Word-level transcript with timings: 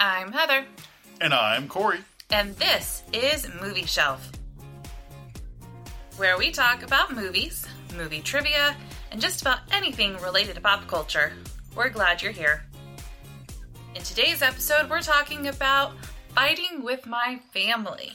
I'm 0.00 0.32
Heather, 0.32 0.64
And 1.20 1.34
I'm 1.34 1.68
Corey. 1.68 1.98
and 2.30 2.56
this 2.56 3.02
is 3.12 3.46
Movie 3.60 3.84
Shelf, 3.84 4.30
where 6.16 6.38
we 6.38 6.50
talk 6.50 6.82
about 6.82 7.14
movies, 7.14 7.66
movie 7.96 8.20
trivia, 8.22 8.74
and 9.12 9.20
just 9.20 9.42
about 9.42 9.58
anything 9.72 10.16
related 10.18 10.54
to 10.54 10.60
pop 10.60 10.86
culture. 10.86 11.32
We're 11.76 11.90
glad 11.90 12.22
you're 12.22 12.32
here. 12.32 12.64
In 13.94 14.02
today's 14.02 14.40
episode, 14.42 14.88
we're 14.88 15.02
talking 15.02 15.48
about 15.48 15.92
fighting 16.34 16.82
with 16.82 17.06
my 17.06 17.40
family. 17.52 18.12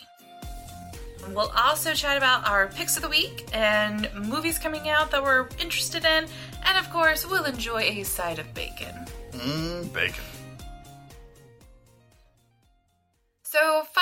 We'll 1.33 1.51
also 1.55 1.93
chat 1.93 2.17
about 2.17 2.47
our 2.47 2.67
picks 2.67 2.95
of 2.97 3.03
the 3.03 3.09
week 3.09 3.45
and 3.53 4.09
movies 4.15 4.57
coming 4.59 4.89
out 4.89 5.11
that 5.11 5.21
we're 5.23 5.47
interested 5.59 6.03
in, 6.05 6.25
and 6.65 6.77
of 6.79 6.89
course, 6.91 7.27
we'll 7.29 7.45
enjoy 7.45 7.81
a 7.81 8.03
side 8.03 8.39
of 8.39 8.51
bacon. 8.53 9.05
Mmm, 9.33 9.91
bacon. 9.93 10.23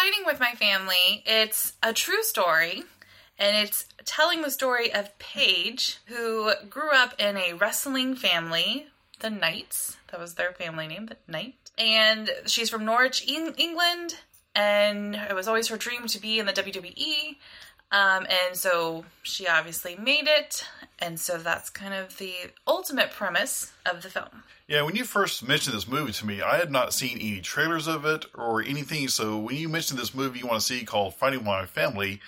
Fighting 0.03 0.25
with 0.25 0.39
My 0.41 0.51
Family, 0.51 1.23
it's 1.25 1.73
a 1.81 1.93
true 1.93 2.23
story, 2.23 2.83
and 3.39 3.55
it's 3.55 3.85
telling 4.03 4.41
the 4.41 4.51
story 4.51 4.93
of 4.93 5.17
Paige, 5.17 5.99
who 6.07 6.51
grew 6.69 6.91
up 6.91 7.13
in 7.17 7.37
a 7.37 7.53
wrestling 7.53 8.13
family, 8.13 8.87
the 9.21 9.29
Knights. 9.29 9.95
That 10.11 10.19
was 10.19 10.33
their 10.33 10.51
family 10.51 10.87
name, 10.87 11.05
the 11.05 11.15
Knight. 11.25 11.55
And 11.77 12.29
she's 12.47 12.69
from 12.69 12.83
Norwich, 12.83 13.23
Eng- 13.29 13.55
England, 13.55 14.15
and 14.53 15.15
it 15.15 15.33
was 15.33 15.47
always 15.47 15.69
her 15.69 15.77
dream 15.77 16.05
to 16.07 16.19
be 16.19 16.37
in 16.37 16.47
the 16.47 16.51
WWE. 16.51 17.37
Um, 17.93 18.25
and 18.47 18.57
so 18.57 19.05
she 19.21 19.47
obviously 19.47 19.95
made 19.95 20.27
it, 20.27 20.65
and 20.97 21.19
so 21.19 21.37
that's 21.37 21.69
kind 21.69 21.93
of 21.93 22.17
the 22.17 22.33
ultimate 22.67 23.11
premise 23.11 23.71
of 23.85 24.01
the 24.01 24.09
film. 24.09 24.43
Yeah, 24.67 24.81
when 24.81 24.95
you 24.95 25.03
first 25.03 25.47
mentioned 25.47 25.75
this 25.75 25.87
movie 25.87 26.11
to 26.11 26.25
me, 26.25 26.41
I 26.41 26.57
had 26.57 26.71
not 26.71 26.91
seen 26.91 27.19
any 27.19 27.39
trailers 27.39 27.87
of 27.87 28.05
it 28.05 28.25
or 28.33 28.63
anything. 28.63 29.07
So 29.09 29.37
when 29.37 29.57
you 29.57 29.69
mentioned 29.69 29.99
this 29.99 30.15
movie 30.15 30.39
you 30.39 30.47
want 30.47 30.59
to 30.59 30.65
see 30.65 30.83
called 30.83 31.13
Fighting 31.13 31.39
with 31.39 31.45
My 31.45 31.67
Family, 31.67 32.19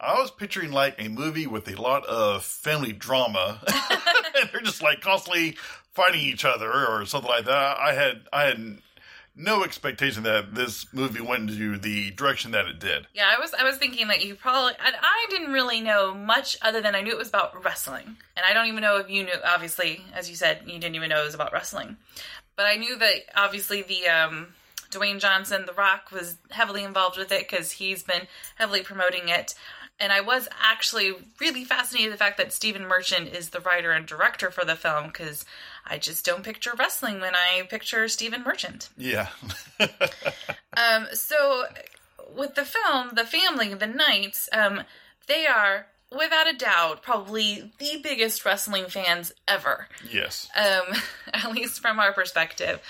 I 0.00 0.14
was 0.14 0.30
picturing 0.30 0.72
like 0.72 0.94
a 0.98 1.08
movie 1.08 1.46
with 1.46 1.68
a 1.68 1.80
lot 1.80 2.06
of 2.06 2.42
family 2.42 2.92
drama. 2.92 3.60
and 3.90 4.00
they're 4.52 4.62
just 4.62 4.82
like 4.82 5.02
constantly 5.02 5.58
fighting 5.92 6.20
each 6.20 6.46
other 6.46 6.72
or 6.72 7.04
something 7.04 7.30
like 7.30 7.44
that. 7.44 7.78
I 7.78 7.92
had 7.92 8.22
I 8.32 8.44
had 8.44 8.78
no 9.36 9.64
expectation 9.64 10.22
that 10.24 10.54
this 10.54 10.92
movie 10.92 11.20
went 11.20 11.50
into 11.50 11.78
the 11.78 12.10
direction 12.10 12.50
that 12.50 12.66
it 12.66 12.78
did. 12.78 13.06
Yeah, 13.14 13.32
I 13.34 13.40
was 13.40 13.54
I 13.54 13.64
was 13.64 13.76
thinking 13.76 14.08
that 14.08 14.24
you 14.24 14.34
probably 14.34 14.72
and 14.84 14.94
I 15.00 15.26
didn't 15.30 15.52
really 15.52 15.80
know 15.80 16.14
much 16.14 16.56
other 16.62 16.80
than 16.80 16.94
I 16.94 17.00
knew 17.00 17.12
it 17.12 17.18
was 17.18 17.28
about 17.28 17.64
wrestling. 17.64 18.16
And 18.36 18.44
I 18.44 18.52
don't 18.52 18.66
even 18.66 18.82
know 18.82 18.98
if 18.98 19.08
you 19.08 19.24
knew 19.24 19.34
obviously, 19.44 20.04
as 20.14 20.28
you 20.28 20.36
said, 20.36 20.62
you 20.66 20.78
didn't 20.78 20.96
even 20.96 21.10
know 21.10 21.22
it 21.22 21.26
was 21.26 21.34
about 21.34 21.52
wrestling. 21.52 21.96
But 22.56 22.66
I 22.66 22.76
knew 22.76 22.98
that 22.98 23.14
obviously 23.36 23.82
the 23.82 24.08
um 24.08 24.48
Dwayne 24.90 25.20
Johnson, 25.20 25.66
The 25.66 25.72
Rock 25.72 26.10
was 26.10 26.36
heavily 26.50 26.82
involved 26.82 27.16
with 27.16 27.30
it 27.30 27.48
cuz 27.48 27.72
he's 27.72 28.02
been 28.02 28.26
heavily 28.56 28.82
promoting 28.82 29.28
it. 29.28 29.54
And 30.00 30.12
I 30.12 30.22
was 30.22 30.48
actually 30.58 31.14
really 31.38 31.64
fascinated 31.64 32.12
the 32.12 32.16
fact 32.16 32.38
that 32.38 32.54
Stephen 32.54 32.86
Merchant 32.86 33.28
is 33.28 33.50
the 33.50 33.60
writer 33.60 33.92
and 33.92 34.06
director 34.06 34.50
for 34.50 34.64
the 34.64 34.74
film 34.74 35.08
because 35.08 35.44
I 35.86 35.98
just 35.98 36.24
don't 36.24 36.44
picture 36.44 36.72
wrestling 36.78 37.20
when 37.20 37.34
I 37.34 37.62
picture 37.68 38.06
Stephen 38.08 38.42
Merchant. 38.42 38.88
Yeah. 38.96 39.28
Um, 40.76 41.08
so 41.12 41.64
with 42.34 42.54
the 42.54 42.64
film, 42.64 43.10
the 43.14 43.24
family, 43.24 43.74
the 43.74 43.88
Knights, 43.88 44.48
um, 44.52 44.82
they 45.26 45.46
are 45.46 45.86
without 46.16 46.48
a 46.48 46.56
doubt 46.56 47.02
probably 47.02 47.72
the 47.78 48.00
biggest 48.02 48.44
wrestling 48.44 48.86
fans 48.86 49.32
ever. 49.46 49.88
yes. 50.10 50.48
Um, 50.56 50.94
at 51.34 51.52
least 51.52 51.80
from 51.80 51.98
our 51.98 52.12
perspective, 52.12 52.80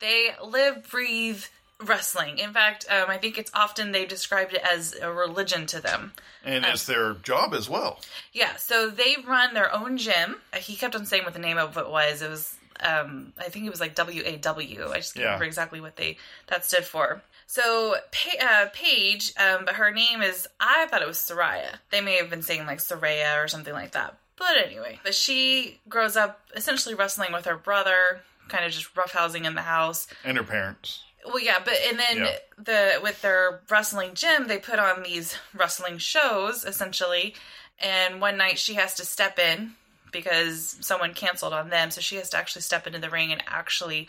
they 0.00 0.30
live, 0.44 0.88
breathe 0.90 1.44
wrestling. 1.82 2.38
In 2.38 2.52
fact, 2.52 2.86
um, 2.90 3.06
I 3.08 3.16
think 3.18 3.38
it's 3.38 3.50
often 3.54 3.92
they 3.92 4.04
described 4.04 4.52
it 4.54 4.62
as 4.70 4.94
a 5.00 5.10
religion 5.12 5.66
to 5.66 5.80
them. 5.80 6.12
And 6.44 6.64
it's 6.64 6.86
their 6.86 7.14
job 7.14 7.54
as 7.54 7.68
well. 7.68 8.00
Yeah, 8.32 8.56
so 8.56 8.88
they 8.90 9.16
run 9.26 9.54
their 9.54 9.74
own 9.74 9.96
gym. 9.96 10.36
Uh, 10.52 10.58
He 10.58 10.76
kept 10.76 10.94
on 10.94 11.06
saying 11.06 11.24
what 11.24 11.32
the 11.34 11.38
name 11.38 11.58
of 11.58 11.76
it 11.76 11.88
was. 11.90 12.22
It 12.22 12.30
was, 12.30 12.54
um, 12.80 13.32
I 13.38 13.44
think 13.44 13.66
it 13.66 13.70
was 13.70 13.80
like 13.80 13.94
W 13.94 14.22
A 14.24 14.36
W. 14.36 14.90
I 14.90 14.96
just 14.96 15.14
can't 15.14 15.22
Yeah. 15.22 15.26
remember 15.28 15.44
exactly 15.44 15.80
what 15.80 15.96
they 15.96 16.16
that 16.48 16.64
stood 16.64 16.84
for. 16.84 17.22
So 17.46 17.96
pa- 18.12 18.46
uh, 18.46 18.66
Paige, 18.72 19.32
um, 19.36 19.64
but 19.64 19.74
her 19.74 19.90
name 19.90 20.22
is 20.22 20.46
I 20.60 20.86
thought 20.86 21.02
it 21.02 21.08
was 21.08 21.18
Saraya. 21.18 21.78
They 21.90 22.00
may 22.00 22.16
have 22.16 22.30
been 22.30 22.42
saying 22.42 22.64
like 22.66 22.78
Saraya 22.78 23.42
or 23.42 23.48
something 23.48 23.74
like 23.74 23.92
that. 23.92 24.14
But 24.36 24.56
anyway, 24.56 25.00
but 25.02 25.14
she 25.14 25.80
grows 25.88 26.16
up 26.16 26.40
essentially 26.54 26.94
wrestling 26.94 27.32
with 27.32 27.44
her 27.44 27.56
brother, 27.58 28.22
kind 28.48 28.64
of 28.64 28.72
just 28.72 28.94
roughhousing 28.94 29.44
in 29.44 29.54
the 29.54 29.62
house. 29.62 30.06
And 30.24 30.38
her 30.38 30.44
parents. 30.44 31.02
Well, 31.26 31.38
yeah, 31.40 31.58
but 31.64 31.74
and 31.88 31.98
then 31.98 32.16
Yeah. 32.18 32.36
the 32.58 33.00
with 33.02 33.20
their 33.22 33.60
wrestling 33.68 34.14
gym, 34.14 34.46
they 34.48 34.58
put 34.58 34.78
on 34.78 35.02
these 35.02 35.36
wrestling 35.54 35.98
shows 35.98 36.64
essentially. 36.64 37.34
And 37.78 38.20
one 38.20 38.36
night 38.36 38.58
she 38.58 38.74
has 38.74 38.94
to 38.94 39.04
step 39.04 39.38
in 39.38 39.74
because 40.12 40.76
someone 40.80 41.14
canceled 41.14 41.52
on 41.52 41.70
them, 41.70 41.90
so 41.90 42.00
she 42.00 42.16
has 42.16 42.30
to 42.30 42.36
actually 42.36 42.62
step 42.62 42.86
into 42.86 42.98
the 42.98 43.10
ring 43.10 43.32
and 43.32 43.42
actually 43.46 44.08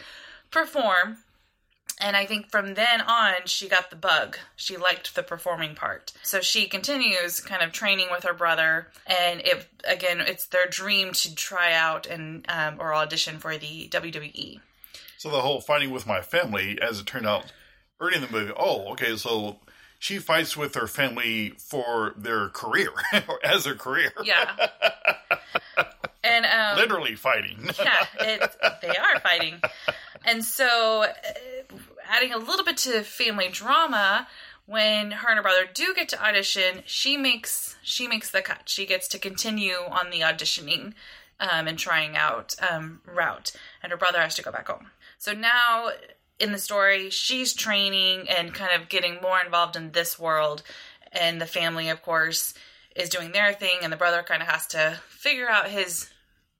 perform. 0.49 1.17
And 1.99 2.15
I 2.17 2.25
think 2.25 2.49
from 2.49 2.73
then 2.73 3.01
on, 3.01 3.33
she 3.45 3.69
got 3.69 3.91
the 3.91 3.95
bug. 3.95 4.37
She 4.55 4.75
liked 4.75 5.13
the 5.13 5.21
performing 5.21 5.75
part. 5.75 6.11
So 6.23 6.41
she 6.41 6.67
continues 6.67 7.39
kind 7.41 7.61
of 7.61 7.71
training 7.71 8.07
with 8.09 8.23
her 8.23 8.33
brother. 8.33 8.87
And 9.05 9.39
it, 9.41 9.67
again, 9.83 10.19
it's 10.19 10.47
their 10.47 10.65
dream 10.65 11.13
to 11.13 11.35
try 11.35 11.73
out 11.73 12.07
and, 12.07 12.43
um, 12.49 12.77
or 12.79 12.95
audition 12.95 13.37
for 13.37 13.55
the. 13.57 13.87
WWE. 13.89 14.59
So 15.21 15.29
the 15.29 15.41
whole 15.41 15.61
fighting 15.61 15.91
with 15.91 16.07
my 16.07 16.21
family, 16.21 16.79
as 16.81 16.99
it 16.99 17.05
turned 17.05 17.27
out 17.27 17.53
early 17.99 18.15
in 18.15 18.23
the 18.23 18.31
movie, 18.31 18.53
oh, 18.57 18.91
okay, 18.93 19.15
so 19.17 19.59
she 19.99 20.17
fights 20.17 20.57
with 20.57 20.73
her 20.73 20.87
family 20.87 21.51
for 21.59 22.15
their 22.17 22.49
career, 22.49 22.89
as 23.43 23.65
their 23.65 23.75
career. 23.75 24.11
Yeah. 24.23 24.49
and 26.23 26.47
um, 26.47 26.75
Literally 26.75 27.13
fighting. 27.13 27.69
yeah, 27.79 28.03
it, 28.19 28.55
they 28.81 28.87
are 28.87 29.19
fighting. 29.19 29.61
And 30.25 30.43
so, 30.43 31.03
uh, 31.03 31.75
adding 32.09 32.33
a 32.33 32.39
little 32.39 32.65
bit 32.65 32.77
to 32.77 33.03
family 33.03 33.49
drama, 33.49 34.27
when 34.65 35.11
her 35.11 35.29
and 35.29 35.37
her 35.37 35.43
brother 35.43 35.69
do 35.71 35.93
get 35.95 36.09
to 36.09 36.25
audition, 36.27 36.81
she 36.87 37.15
makes 37.15 37.75
she 37.83 38.07
makes 38.07 38.31
the 38.31 38.41
cut. 38.41 38.63
She 38.65 38.87
gets 38.87 39.07
to 39.09 39.19
continue 39.19 39.75
on 39.87 40.09
the 40.09 40.21
auditioning 40.21 40.95
um, 41.39 41.67
and 41.67 41.77
trying 41.77 42.17
out 42.17 42.55
um, 42.67 43.01
route, 43.05 43.51
and 43.83 43.91
her 43.91 43.97
brother 43.99 44.19
has 44.19 44.33
to 44.33 44.41
go 44.41 44.51
back 44.51 44.67
home. 44.67 44.87
So 45.21 45.33
now 45.33 45.91
in 46.39 46.51
the 46.51 46.57
story, 46.57 47.11
she's 47.11 47.53
training 47.53 48.27
and 48.27 48.55
kind 48.55 48.71
of 48.73 48.89
getting 48.89 49.19
more 49.21 49.39
involved 49.39 49.75
in 49.75 49.91
this 49.91 50.17
world, 50.17 50.63
and 51.11 51.39
the 51.39 51.45
family, 51.45 51.89
of 51.89 52.01
course, 52.01 52.55
is 52.95 53.07
doing 53.07 53.31
their 53.31 53.53
thing, 53.53 53.77
and 53.83 53.93
the 53.93 53.97
brother 53.97 54.23
kind 54.23 54.41
of 54.41 54.47
has 54.47 54.65
to 54.67 54.99
figure 55.09 55.47
out 55.47 55.69
his 55.69 56.09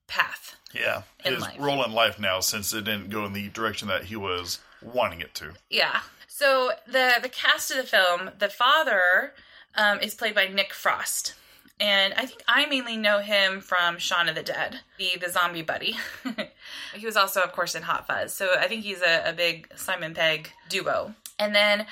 path. 0.06 0.58
yeah, 0.76 1.02
his 1.24 1.42
life. 1.42 1.56
role 1.60 1.84
in 1.84 1.92
life 1.92 2.20
now, 2.20 2.40
since 2.40 2.72
it 2.72 2.84
didn't 2.84 3.10
go 3.10 3.26
in 3.26 3.34
the 3.34 3.50
direction 3.50 3.88
that 3.88 4.04
he 4.04 4.16
was 4.16 4.60
wanting 4.80 5.22
it 5.22 5.34
to. 5.34 5.54
Yeah. 5.72 6.02
So 6.28 6.74
the 6.86 7.16
the 7.20 7.30
cast 7.30 7.72
of 7.72 7.78
the 7.78 7.84
film, 7.84 8.30
the 8.38 8.50
father 8.50 9.34
um, 9.74 10.02
is 10.02 10.14
played 10.14 10.36
by 10.36 10.48
Nick 10.48 10.72
Frost, 10.72 11.34
and 11.82 12.14
I 12.14 12.28
think 12.28 12.44
I 12.48 12.68
mainly 12.68 12.96
know 12.96 13.20
him 13.20 13.60
from 13.60 13.98
Shaun 13.98 14.30
of 14.30 14.36
the 14.36 14.44
Dead, 14.44 14.82
the 15.00 15.18
the 15.20 15.30
zombie 15.30 15.64
buddy. 15.64 15.96
he 16.96 17.06
was 17.06 17.18
also, 17.18 17.42
of 17.42 17.52
course, 17.52 17.74
in 17.74 17.82
Hot 17.82 18.06
Fuzz, 18.06 18.34
so 18.34 18.50
I 18.58 18.68
think 18.68 18.84
he's 18.84 19.02
a, 19.02 19.30
a 19.30 19.34
big 19.34 19.68
Simon 19.76 20.14
Pegg 20.14 20.52
duo. 20.70 21.16
And 21.40 21.56
then 21.56 21.88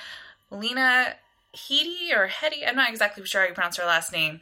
Lena 0.50 1.16
Headey 1.54 2.16
or 2.16 2.28
Hetty, 2.28 2.64
I'm 2.64 2.76
not 2.76 2.88
exactly 2.88 3.24
sure 3.26 3.42
how 3.42 3.48
you 3.48 3.54
pronounce 3.54 3.76
her 3.78 3.84
last 3.84 4.12
name. 4.12 4.40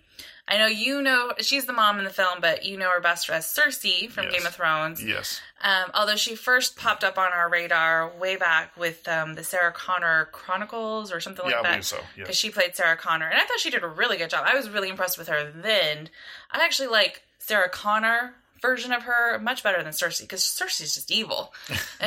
I 0.49 0.57
know 0.57 0.67
you 0.67 1.03
know 1.03 1.33
she's 1.41 1.67
the 1.67 1.73
mom 1.75 1.99
in 1.99 2.05
the 2.05 2.11
film, 2.11 2.39
but 2.41 2.65
you 2.65 2.79
know 2.79 2.91
her 2.91 3.01
best 3.01 3.29
as 3.29 3.45
Cersei 3.45 4.11
from 4.11 4.25
Yes. 4.25 4.33
Game 4.33 4.47
of 4.47 4.55
Thrones. 4.55 5.05
Yes. 5.05 5.41
Um, 5.63 5.91
although 5.93 6.17
she 6.17 6.35
first 6.37 6.77
popped 6.77 7.05
up 7.05 7.19
on 7.19 7.33
our 7.33 7.51
radar 7.51 8.11
way 8.19 8.37
back 8.37 8.75
with 8.77 9.07
um, 9.09 9.35
the 9.35 9.45
Sarah 9.45 9.73
Connor 9.73 10.27
Chronicles 10.33 11.13
or 11.13 11.21
something 11.21 11.45
Yeah, 11.45 11.57
like 11.57 11.61
I 11.61 11.63
that. 11.63 11.71
believe 11.73 11.85
so, 11.85 11.97
yeah. 12.17 12.23
Because 12.25 12.37
she 12.37 12.51
played 12.51 12.75
Sarah 12.75 12.97
Connor, 12.97 13.27
and 13.29 13.39
I 13.39 13.45
thought 13.45 13.59
she 13.61 13.71
did 13.71 13.83
a 13.83 13.89
really 13.89 14.17
good 14.17 14.31
job. 14.31 14.45
I 14.47 14.55
was 14.55 14.71
really 14.71 14.89
impressed 14.89 15.19
with 15.19 15.29
her 15.29 15.53
then. 15.55 16.09
I 16.51 16.65
actually 16.65 16.89
like 16.89 17.23
Sarah 17.39 17.69
Connor 17.69 18.35
version 18.63 18.93
of 18.93 19.03
her 19.03 19.39
much 19.39 19.63
better 19.63 19.83
than 19.83 19.93
Cersei 19.93 20.23
because 20.23 20.43
Cersei's 20.43 20.95
just 20.95 21.11
evil. 21.13 21.53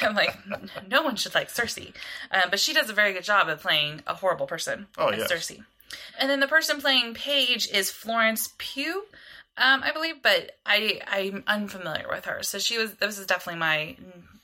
I'm 0.00 0.14
like, 0.14 0.36
no 0.88 1.02
one 1.02 1.16
should 1.16 1.34
like 1.34 1.48
Cersei, 1.48 1.92
um, 2.30 2.42
but 2.50 2.60
she 2.60 2.72
does 2.72 2.88
a 2.90 2.92
very 2.94 3.12
good 3.12 3.24
job 3.24 3.48
of 3.48 3.60
playing 3.60 4.02
a 4.06 4.14
horrible 4.14 4.46
person 4.46 4.86
Oh, 4.98 5.10
yes. 5.12 5.30
Cersei. 5.30 5.64
And 6.18 6.30
then 6.30 6.40
the 6.40 6.48
person 6.48 6.80
playing 6.80 7.14
Paige 7.14 7.68
is 7.70 7.90
Florence 7.90 8.52
Pugh, 8.58 9.04
um, 9.56 9.82
I 9.82 9.92
believe, 9.92 10.22
but 10.22 10.52
I 10.66 11.00
I'm 11.06 11.44
unfamiliar 11.46 12.06
with 12.08 12.24
her. 12.24 12.42
So 12.42 12.58
she 12.58 12.78
was 12.78 12.94
this 12.94 13.18
is 13.18 13.26
definitely 13.26 13.60
my 13.60 13.96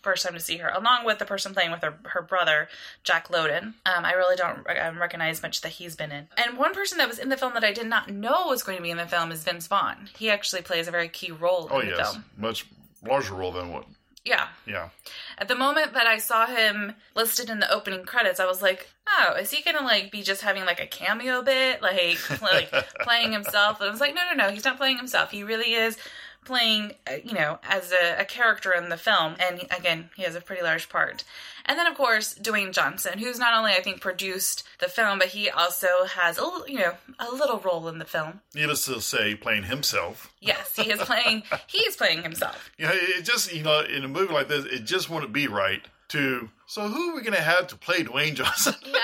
first 0.03 0.25
time 0.25 0.33
to 0.33 0.41
see 0.41 0.57
her, 0.57 0.69
along 0.69 1.05
with 1.05 1.19
the 1.19 1.27
person 1.27 1.53
playing 1.53 1.71
with 1.73 1.83
her 1.83 1.95
her 2.05 2.23
brother 2.23 2.69
Jack 3.05 3.29
Lowden. 3.29 3.75
Um, 3.85 4.05
I 4.05 4.13
really 4.13 4.37
don't 4.37 4.59
um, 4.69 4.99
recognize 4.99 5.43
much 5.43 5.61
that 5.63 5.73
he's 5.73 5.97
been 5.97 6.13
in. 6.13 6.29
And 6.37 6.57
one 6.57 6.75
person 6.75 6.99
that 6.99 7.09
was 7.09 7.19
in 7.19 7.29
the 7.29 7.37
film 7.37 7.55
that 7.55 7.65
I 7.65 7.73
did 7.73 7.87
not 7.87 8.09
know 8.09 8.47
was 8.47 8.63
going 8.63 8.79
to 8.79 8.83
be 8.83 8.91
in 8.91 8.97
the 8.97 9.07
film 9.07 9.31
is 9.33 9.45
Vince 9.45 9.67
Vaughn. 9.67 10.09
He 10.17 10.31
actually 10.31 10.63
plays 10.63 10.89
a 10.89 10.91
very 10.91 11.09
key 11.09 11.33
role 11.33 11.69
Oh 11.71 11.81
in 11.81 11.91
the 11.91 11.97
yes, 11.97 12.13
film. 12.13 12.25
much 12.37 12.67
larger 13.07 13.35
role 13.35 13.53
than 13.53 13.73
what 13.73 13.85
Yeah. 14.25 14.49
Yeah. 14.67 14.91
At 15.39 15.49
the 15.49 15.55
moment 15.55 15.95
that 15.95 16.07
I 16.07 16.19
saw 16.19 16.47
him 16.47 16.95
listed 17.15 17.49
in 17.49 17.61
the 17.61 17.73
opening 17.73 18.05
credits, 18.05 18.39
I 18.39 18.47
was 18.47 18.61
like, 18.61 18.91
"Oh, 19.09 19.35
is 19.41 19.51
he 19.51 19.63
gonna 19.63 19.85
like 19.85 20.11
be 20.13 20.23
just 20.23 20.43
having 20.43 20.65
like 20.65 20.81
a 20.81 20.87
cameo 20.87 21.43
bit, 21.43 21.81
like 21.81 22.19
like 22.43 22.71
playing 23.01 23.33
himself?" 23.33 23.81
And 23.81 23.89
I 23.89 23.93
was 23.93 24.01
like, 24.01 24.15
"No, 24.15 24.23
no, 24.31 24.45
no, 24.45 24.53
he's 24.53 24.65
not 24.65 24.77
playing 24.77 24.99
himself. 24.99 25.31
He 25.31 25.43
really 25.43 25.73
is 25.73 25.97
playing, 26.45 26.93
uh, 27.07 27.17
you 27.25 27.35
know, 27.35 27.59
as 27.63 27.93
a, 27.93 28.21
a 28.21 28.25
character 28.25 28.73
in 28.73 28.89
the 28.89 28.97
film. 28.97 29.37
And 29.39 29.67
again, 29.77 30.11
he 30.17 30.23
has 30.23 30.35
a 30.35 30.41
pretty 30.41 30.63
large 30.63 30.89
part. 30.89 31.25
And 31.67 31.79
then, 31.79 31.87
of 31.87 31.97
course, 31.97 32.35
Dwayne 32.35 32.73
Johnson, 32.73 33.19
who's 33.19 33.39
not 33.39 33.55
only 33.57 33.73
I 33.73 33.81
think 33.81 34.01
produced 34.01 34.65
the 34.81 34.89
film, 34.89 35.19
but 35.19 35.29
he 35.29 35.51
also 35.51 36.05
has 36.17 36.39
a 36.39 36.43
little, 36.45 36.69
you 36.69 36.79
know 36.79 36.95
a 37.19 37.31
little 37.31 37.59
role 37.59 37.87
in 37.89 37.99
the 37.99 38.05
film. 38.05 38.41
Needless 38.55 38.87
to 38.87 39.01
say, 39.01 39.35
playing 39.35 39.65
himself. 39.65 40.33
Yes, 40.41 40.75
he 40.75 40.91
is 40.91 41.01
playing. 41.01 41.43
he's 41.67 41.97
playing 41.97 42.23
himself. 42.23 42.71
Yeah, 42.79 42.93
it 42.95 43.25
just 43.25 43.53
you 43.53 43.63
know, 43.63 43.81
in 43.81 44.05
a 44.05 44.09
movie 44.09 44.33
like 44.33 44.49
this, 44.49 44.65
it 44.65 44.85
just 44.85 45.11
wouldn't 45.11 45.33
be 45.35 45.47
right 45.49 45.83
to. 46.09 46.49
So 46.67 46.89
who 46.89 47.11
are 47.11 47.15
we 47.15 47.21
going 47.21 47.35
to 47.35 47.43
have 47.43 47.67
to 47.69 47.77
play 47.77 48.03
Dwayne 48.05 48.35
Johnson? 48.35 48.75
Yeah. 48.83 48.95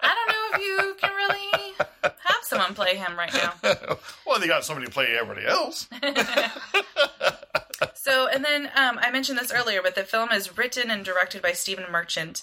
I 0.00 0.14
don't 0.14 0.28
know 0.28 0.58
if 0.58 0.60
you 0.60 0.96
can 1.00 1.12
really 1.14 1.74
someone 2.58 2.74
play 2.74 2.96
him 2.96 3.16
right 3.16 3.32
now. 3.32 3.52
well, 4.26 4.40
they 4.40 4.46
got 4.46 4.64
somebody 4.64 4.86
to 4.86 4.92
play 4.92 5.16
everybody 5.18 5.46
else. 5.46 5.88
So, 7.94 8.26
and 8.26 8.44
then 8.44 8.70
um, 8.74 8.98
I 9.00 9.10
mentioned 9.10 9.38
this 9.38 9.52
earlier, 9.52 9.82
but 9.82 9.94
the 9.94 10.02
film 10.02 10.30
is 10.32 10.56
written 10.56 10.90
and 10.90 11.04
directed 11.04 11.42
by 11.42 11.52
Stephen 11.52 11.84
Merchant. 11.90 12.42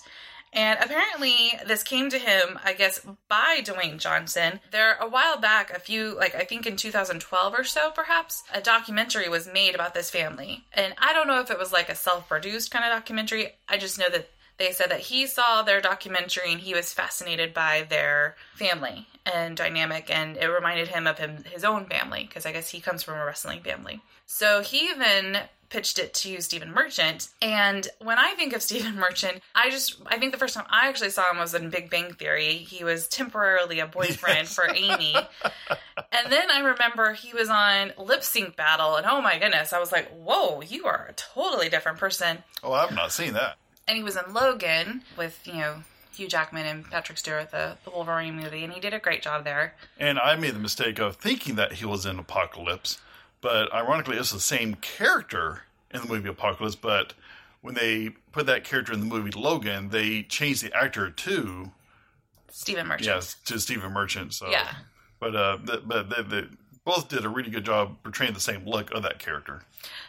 And 0.54 0.80
apparently, 0.80 1.60
this 1.66 1.84
came 1.84 2.10
to 2.10 2.20
him, 2.20 2.60
I 2.64 2.74
guess, 2.74 3.06
by 3.28 3.62
Dwayne 3.64 3.98
Johnson. 3.98 4.62
There, 4.72 4.96
a 5.02 5.10
while 5.10 5.38
back, 5.38 5.72
a 5.72 5.80
few, 5.80 6.16
like, 6.16 6.36
I 6.36 6.44
think 6.46 6.66
in 6.66 6.78
2012 6.78 7.54
or 7.54 7.64
so, 7.64 7.92
perhaps, 7.92 8.44
a 8.54 8.62
documentary 8.62 9.28
was 9.28 9.52
made 9.52 9.76
about 9.76 9.94
this 9.94 10.10
family. 10.10 10.64
And 10.72 10.94
I 10.98 11.14
don't 11.14 11.28
know 11.28 11.42
if 11.42 11.52
it 11.52 11.60
was 11.60 11.74
like 11.74 11.90
a 11.90 11.96
self 11.96 12.30
produced 12.30 12.72
kind 12.72 12.86
of 12.86 12.92
documentary. 12.92 13.50
I 13.68 13.78
just 13.78 14.00
know 14.00 14.10
that 14.10 14.30
they 14.58 14.72
said 14.72 14.92
that 14.92 15.02
he 15.02 15.28
saw 15.28 15.64
their 15.64 15.82
documentary 15.82 16.52
and 16.52 16.62
he 16.62 16.74
was 16.74 16.94
fascinated 16.94 17.54
by 17.54 17.86
their 17.90 18.36
family 18.54 19.08
and 19.33 19.57
dynamic, 19.57 20.10
and 20.10 20.38
it 20.38 20.48
reminded 20.48 20.89
him 20.89 21.07
of 21.07 21.18
him, 21.18 21.44
his 21.51 21.63
own 21.63 21.86
family, 21.86 22.24
because 22.27 22.45
I 22.45 22.51
guess 22.51 22.69
he 22.69 22.80
comes 22.80 23.04
from 23.04 23.18
a 23.19 23.25
wrestling 23.25 23.62
family. 23.62 24.01
So 24.25 24.62
he 24.62 24.89
even 24.89 25.38
pitched 25.69 25.98
it 25.98 26.13
to 26.13 26.39
Stephen 26.42 26.72
Merchant. 26.72 27.30
And 27.42 27.88
when 28.00 28.18
I 28.19 28.33
think 28.36 28.54
of 28.54 28.62
Stephen 28.63 28.95
Merchant, 28.95 29.42
I 29.56 29.69
just 29.69 30.01
I 30.06 30.18
think 30.19 30.31
the 30.31 30.38
first 30.38 30.54
time 30.56 30.66
I 30.69 30.88
actually 30.88 31.10
saw 31.10 31.30
him 31.31 31.38
was 31.39 31.54
in 31.56 31.69
Big 31.69 31.89
Bang 31.89 32.13
Theory. 32.13 32.54
He 32.54 32.83
was 32.83 33.07
temporarily 33.07 33.80
a 33.80 33.88
boyfriend 33.88 34.38
Yes. 34.48 34.56
for 34.56 34.69
Amy. 34.74 35.16
and 36.12 36.31
then 36.31 36.51
I 36.51 36.60
remember 36.60 37.13
he 37.13 37.33
was 37.33 37.50
on 37.50 37.94
Lip 37.98 38.24
Sync 38.24 38.56
Battle, 38.56 38.95
and 38.95 39.06
oh 39.06 39.22
my 39.22 39.38
goodness, 39.39 39.74
I 39.74 39.80
was 39.80 39.92
like, 39.92 40.10
whoa, 40.12 40.62
you 40.62 40.86
are 40.86 41.07
a 41.10 41.13
totally 41.13 41.69
different 41.69 41.98
person. 41.98 42.44
Oh, 42.63 42.74
I've 42.74 42.94
not 42.94 43.12
seen 43.12 43.33
that. 43.33 43.57
And 43.88 43.98
he 43.98 44.04
was 44.04 44.16
in 44.18 44.33
Logan 44.33 45.01
with, 45.18 45.39
you 45.45 45.54
know, 45.54 45.83
Hugh 46.16 46.28
Jackman 46.28 46.66
and 46.66 46.90
Patrick 46.90 47.18
Stewart, 47.18 47.52
the, 47.52 47.78
the 47.84 47.90
Wolverine 47.92 48.36
movie, 48.36 48.64
and 48.64 48.72
he 48.74 48.80
did 48.80 48.94
a 48.94 49.00
great 49.00 49.22
job 49.22 49.44
there. 49.44 49.76
And 49.98 50.18
I 50.20 50.36
made 50.36 50.56
the 50.56 50.60
mistake 50.60 51.00
of 51.00 51.18
thinking 51.18 51.56
that 51.56 51.74
he 51.74 51.86
was 51.86 52.06
in 52.06 52.18
Apocalypse, 52.20 53.00
but 53.42 53.72
ironically, 53.74 54.18
it's 54.18 54.32
the 54.32 54.40
same 54.40 54.76
character 54.76 55.64
in 55.92 56.02
the 56.02 56.08
movie 56.08 56.30
Apocalypse. 56.30 56.76
But 56.76 57.14
when 57.62 57.76
they 57.76 58.10
put 58.32 58.46
that 58.48 58.64
character 58.64 58.94
in 58.94 59.00
the 59.02 59.06
movie 59.06 59.32
Logan, 59.32 59.90
they 59.90 60.24
changed 60.24 60.64
the 60.64 60.74
actor 60.76 61.10
to 61.10 61.72
Stephen 62.50 62.88
Merchant. 62.88 63.08
yes 63.08 63.36
to 63.46 63.60
Stephen 63.60 63.92
Merchant. 63.92 64.34
So 64.34 64.50
Yeah. 64.50 64.74
but 65.20 65.36
uh, 65.36 65.58
the, 65.64 65.82
but 65.86 66.10
the, 66.10 66.24
they 66.24 66.44
both 66.86 67.10
did 67.10 67.26
a 67.26 67.30
really 67.30 67.50
good 67.50 67.66
job 67.66 67.98
portraying 68.04 68.34
the 68.34 68.40
same 68.40 68.66
look 68.66 68.92
of 68.92 69.04
that 69.04 69.20
character. 69.20 69.64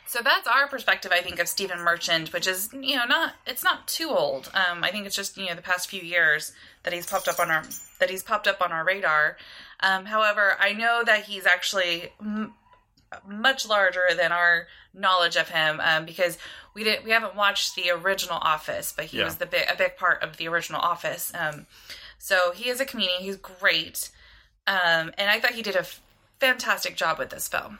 So 0.06 0.20
that's 0.22 0.46
our 0.46 0.68
perspective, 0.68 1.10
I 1.12 1.20
think, 1.22 1.38
of 1.40 1.48
Stephen 1.48 1.80
Merchant, 1.80 2.32
which 2.32 2.46
is, 2.46 2.68
you 2.72 2.94
know, 2.96 3.06
not 3.06 3.34
it's 3.46 3.64
not 3.64 3.88
too 3.88 4.10
old. 4.10 4.50
Um, 4.54 4.84
I 4.84 4.90
think 4.90 5.06
it's 5.06 5.16
just 5.16 5.36
you 5.36 5.46
know 5.48 5.54
the 5.54 5.62
past 5.62 5.88
few 5.88 6.02
years 6.02 6.52
that 6.84 6.92
he's 6.92 7.06
popped 7.06 7.26
up 7.28 7.40
on 7.40 7.50
our 7.50 7.64
that 7.98 8.10
he's 8.10 8.22
popped 8.22 8.46
up 8.46 8.60
on 8.62 8.70
our 8.72 8.84
radar. 8.84 9.36
Um, 9.80 10.04
however, 10.06 10.56
I 10.60 10.72
know 10.74 11.02
that 11.04 11.24
he's 11.24 11.46
actually 11.46 12.12
m- 12.20 12.54
much 13.26 13.66
larger 13.66 14.04
than 14.16 14.32
our 14.32 14.66
knowledge 14.94 15.36
of 15.36 15.48
him 15.50 15.80
um, 15.80 16.04
because 16.06 16.38
we 16.74 16.84
didn't 16.84 17.04
we 17.04 17.10
haven't 17.10 17.34
watched 17.34 17.74
the 17.74 17.90
original 17.90 18.36
Office, 18.40 18.92
but 18.94 19.06
he 19.06 19.18
Yeah. 19.18 19.24
was 19.24 19.36
the 19.36 19.46
big 19.46 19.64
a 19.70 19.76
big 19.76 19.96
part 19.96 20.22
of 20.22 20.36
the 20.36 20.46
original 20.48 20.80
Office. 20.80 21.32
Um, 21.34 21.66
so 22.18 22.52
he 22.52 22.68
is 22.68 22.80
a 22.80 22.84
comedian. 22.84 23.20
He's 23.22 23.36
great, 23.36 24.10
um, 24.66 25.12
and 25.18 25.30
I 25.30 25.40
thought 25.40 25.52
he 25.52 25.62
did 25.62 25.76
a 25.76 25.86
fantastic 26.40 26.96
job 26.96 27.18
with 27.18 27.30
this 27.30 27.48
film. 27.48 27.78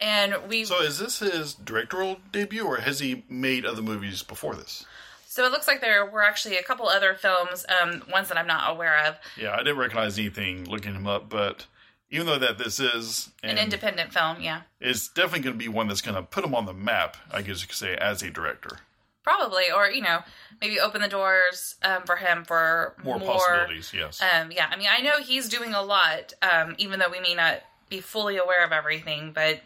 And 0.00 0.34
we 0.48 0.64
So 0.64 0.82
is 0.82 0.98
this 0.98 1.20
his 1.20 1.54
directorial 1.54 2.18
debut, 2.32 2.64
or 2.64 2.78
has 2.78 2.98
he 2.98 3.24
made 3.28 3.64
other 3.64 3.82
movies 3.82 4.22
before 4.22 4.54
this? 4.54 4.84
So 5.26 5.46
it 5.46 5.52
looks 5.52 5.66
like 5.66 5.80
there 5.80 6.04
were 6.04 6.22
actually 6.22 6.58
a 6.58 6.62
couple 6.62 6.88
other 6.88 7.14
films, 7.14 7.64
um, 7.80 8.02
ones 8.12 8.28
that 8.28 8.36
I'm 8.36 8.46
not 8.46 8.70
aware 8.70 9.06
of. 9.06 9.16
Yeah, 9.36 9.54
I 9.54 9.58
didn't 9.58 9.78
recognize 9.78 10.18
anything 10.18 10.64
looking 10.64 10.94
him 10.94 11.06
up, 11.06 11.30
but 11.30 11.66
even 12.10 12.26
though 12.26 12.38
that 12.38 12.58
this 12.58 12.78
is 12.78 13.30
An 13.42 13.56
independent 13.56 14.12
film, 14.12 14.42
yeah. 14.42 14.62
it's 14.78 15.08
definitely 15.08 15.40
going 15.40 15.54
to 15.54 15.58
be 15.58 15.68
one 15.68 15.88
that's 15.88 16.02
going 16.02 16.16
to 16.16 16.22
put 16.22 16.44
him 16.44 16.54
on 16.54 16.66
the 16.66 16.74
map, 16.74 17.16
I 17.30 17.40
guess 17.40 17.62
you 17.62 17.68
could 17.68 17.76
say, 17.76 17.94
as 17.94 18.22
a 18.22 18.30
director. 18.30 18.80
Probably, 19.22 19.70
or, 19.74 19.88
you 19.88 20.02
know, 20.02 20.18
maybe 20.60 20.78
open 20.78 21.00
the 21.00 21.08
doors 21.08 21.76
um, 21.82 22.02
for 22.02 22.16
him 22.16 22.44
for 22.44 22.94
More, 23.02 23.18
possibilities, 23.18 23.92
yes. 23.94 24.20
Um, 24.20 24.50
yeah, 24.52 24.66
I 24.70 24.76
mean, 24.76 24.88
I 24.90 25.00
know 25.00 25.20
he's 25.22 25.48
doing 25.48 25.72
a 25.72 25.80
lot, 25.80 26.34
um, 26.42 26.74
even 26.76 26.98
though 26.98 27.08
we 27.08 27.20
may 27.20 27.34
not 27.34 27.62
be 27.92 28.00
fully 28.00 28.38
aware 28.38 28.64
of 28.64 28.72
everything. 28.72 29.32
But 29.32 29.60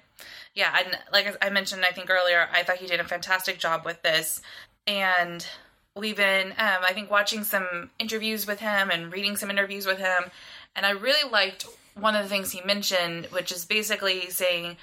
yeah, 0.55 0.75
and 0.85 0.99
like 1.13 1.37
I 1.41 1.51
mentioned, 1.51 1.85
I 1.85 1.93
think 1.93 2.11
earlier, 2.11 2.49
I 2.53 2.63
thought 2.65 2.77
he 2.77 2.87
did 2.87 3.01
a 3.01 3.05
fantastic 3.05 3.59
job 3.59 3.85
with 3.85 4.03
this. 4.03 4.43
And 4.87 5.47
we've 5.95 6.17
been, 6.17 6.49
um, 6.53 6.83
I 6.83 6.93
think, 6.93 7.11
watching 7.11 7.45
some 7.45 7.91
interviews 7.99 8.47
with 8.47 8.61
him 8.61 8.91
and 8.91 9.13
reading 9.13 9.37
some 9.37 9.51
interviews 9.51 9.87
with 9.87 9.99
him. 9.99 10.31
And 10.75 10.85
I 10.85 10.91
really 10.91 11.31
liked 11.31 11.67
one 11.95 12.17
of 12.17 12.23
the 12.23 12.29
things 12.29 12.53
he 12.53 12.61
mentioned, 12.63 13.27
which 13.27 13.53
is 13.53 13.65
basically 13.65 14.29
saying, 14.29 14.77